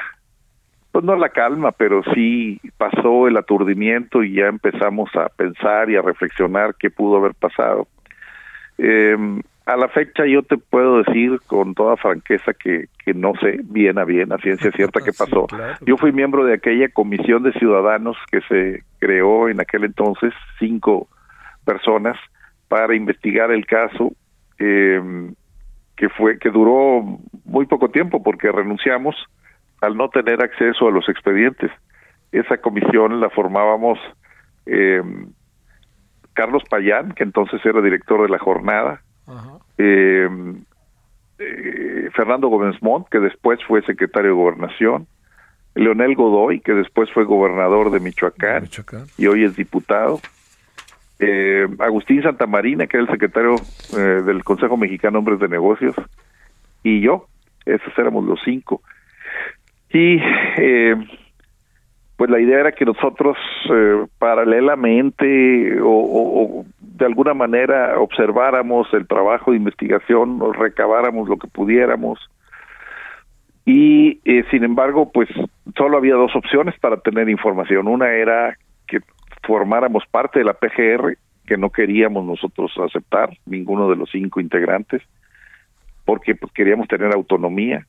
[0.98, 5.94] pues no la calma pero sí pasó el aturdimiento y ya empezamos a pensar y
[5.94, 7.86] a reflexionar qué pudo haber pasado.
[8.78, 9.16] Eh,
[9.64, 13.96] a la fecha yo te puedo decir con toda franqueza que, que no sé bien
[13.96, 15.46] a bien a ciencia cierta qué pasó.
[15.82, 21.06] yo fui miembro de aquella comisión de ciudadanos que se creó en aquel entonces cinco
[21.64, 22.16] personas
[22.66, 24.14] para investigar el caso
[24.58, 25.30] eh,
[25.94, 29.14] que fue que duró muy poco tiempo porque renunciamos
[29.80, 31.70] al no tener acceso a los expedientes.
[32.32, 33.98] Esa comisión la formábamos
[34.66, 35.02] eh,
[36.38, 39.02] Carlos Payán, que entonces era director de la jornada,
[39.76, 40.28] eh,
[41.40, 45.08] eh, Fernando Gómez Montt, que después fue secretario de Gobernación,
[45.74, 49.06] Leonel Godoy, que después fue gobernador de Michoacán Michoacán.
[49.16, 50.20] y hoy es diputado,
[51.18, 53.56] eh, Agustín Santamarina, que era el secretario
[53.96, 55.96] del Consejo Mexicano de Hombres de Negocios,
[56.84, 57.26] y yo,
[57.66, 58.80] esos éramos los cinco.
[59.90, 60.20] Y
[60.58, 60.94] eh,
[62.16, 63.36] pues la idea era que nosotros
[63.70, 71.46] eh, paralelamente o, de alguna manera observáramos el trabajo de investigación, o recabáramos lo que
[71.46, 72.18] pudiéramos
[73.64, 75.28] Y eh, sin embargo, pues
[75.76, 77.86] solo había dos opciones para tener información.
[77.86, 78.56] Una era
[78.88, 78.98] que
[79.46, 81.16] formáramos parte de la PGR,
[81.46, 85.02] que no queríamos nosotros aceptar, ninguno de los cinco integrantes,
[86.04, 87.86] porque pues, queríamos tener autonomía.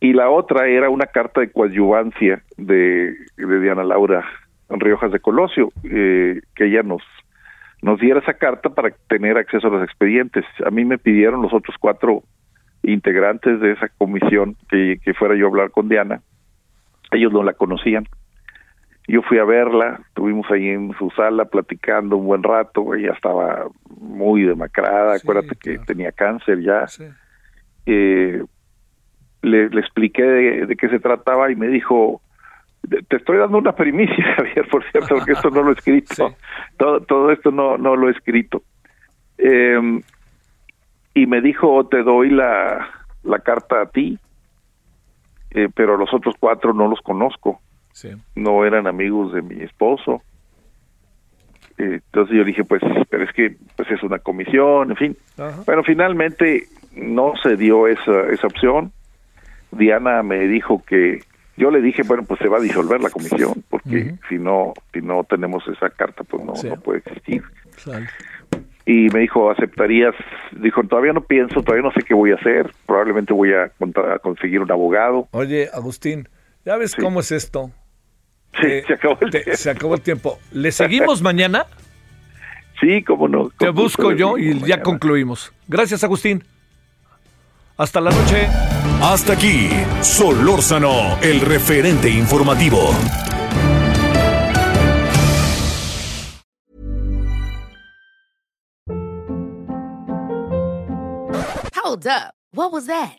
[0.00, 4.24] Y la otra era una carta de coadyuvancia de, de Diana Laura
[4.68, 7.02] Riojas de Colosio, eh, que ella nos
[7.82, 10.44] nos diera esa carta para tener acceso a los expedientes.
[10.64, 12.22] A mí me pidieron los otros cuatro
[12.82, 16.20] integrantes de esa comisión que, que fuera yo a hablar con Diana.
[17.12, 18.06] Ellos no la conocían.
[19.08, 23.68] Yo fui a verla, estuvimos ahí en su sala platicando un buen rato, ella estaba
[24.00, 26.86] muy demacrada, acuérdate que tenía cáncer ya.
[27.86, 28.42] Eh,
[29.42, 32.20] le, le expliqué de, de qué se trataba y me dijo,
[33.08, 36.34] te estoy dando una primicia, Javier, por cierto, porque esto no lo he escrito.
[36.76, 38.62] Todo, todo esto no, no lo he escrito.
[39.38, 40.00] Eh,
[41.14, 42.88] y me dijo, te doy la,
[43.22, 44.18] la carta a ti,
[45.50, 47.60] eh, pero los otros cuatro no los conozco.
[47.92, 48.10] Sí.
[48.34, 50.22] No eran amigos de mi esposo.
[51.78, 55.16] Eh, entonces yo dije, pues, pero es que pues es una comisión, en fin.
[55.38, 55.62] Ajá.
[55.64, 56.64] Bueno, finalmente
[56.94, 58.92] no se dio esa, esa opción.
[59.76, 61.20] Diana me dijo que
[61.56, 65.00] yo le dije, bueno, pues se va a disolver la comisión, porque si no si
[65.00, 66.68] no tenemos esa carta, pues no, Sí.
[66.68, 67.42] no puede existir.
[68.84, 70.14] Y me dijo, ¿aceptarías?
[70.52, 74.18] Dijo, todavía no pienso, todavía no sé qué voy a hacer, probablemente voy a, a
[74.20, 75.26] conseguir un abogado.
[75.32, 76.28] Oye, Agustín,
[76.64, 77.72] ¿ya ves cómo es esto?
[78.60, 79.56] Sí, Eh, se acabó el te- tiempo.
[79.56, 80.38] se acabó el tiempo.
[80.52, 81.66] ¿Le seguimos mañana?
[82.80, 83.48] Sí, cómo no.
[83.58, 85.52] Te busco yo y ya concluimos.
[85.66, 86.44] Gracias, Agustín.
[87.78, 88.48] Hasta la noche.
[89.02, 89.68] Hasta aquí,
[90.00, 92.90] Solórzano, el referente informativo.
[101.74, 102.34] Hold up.
[102.52, 103.18] What was that?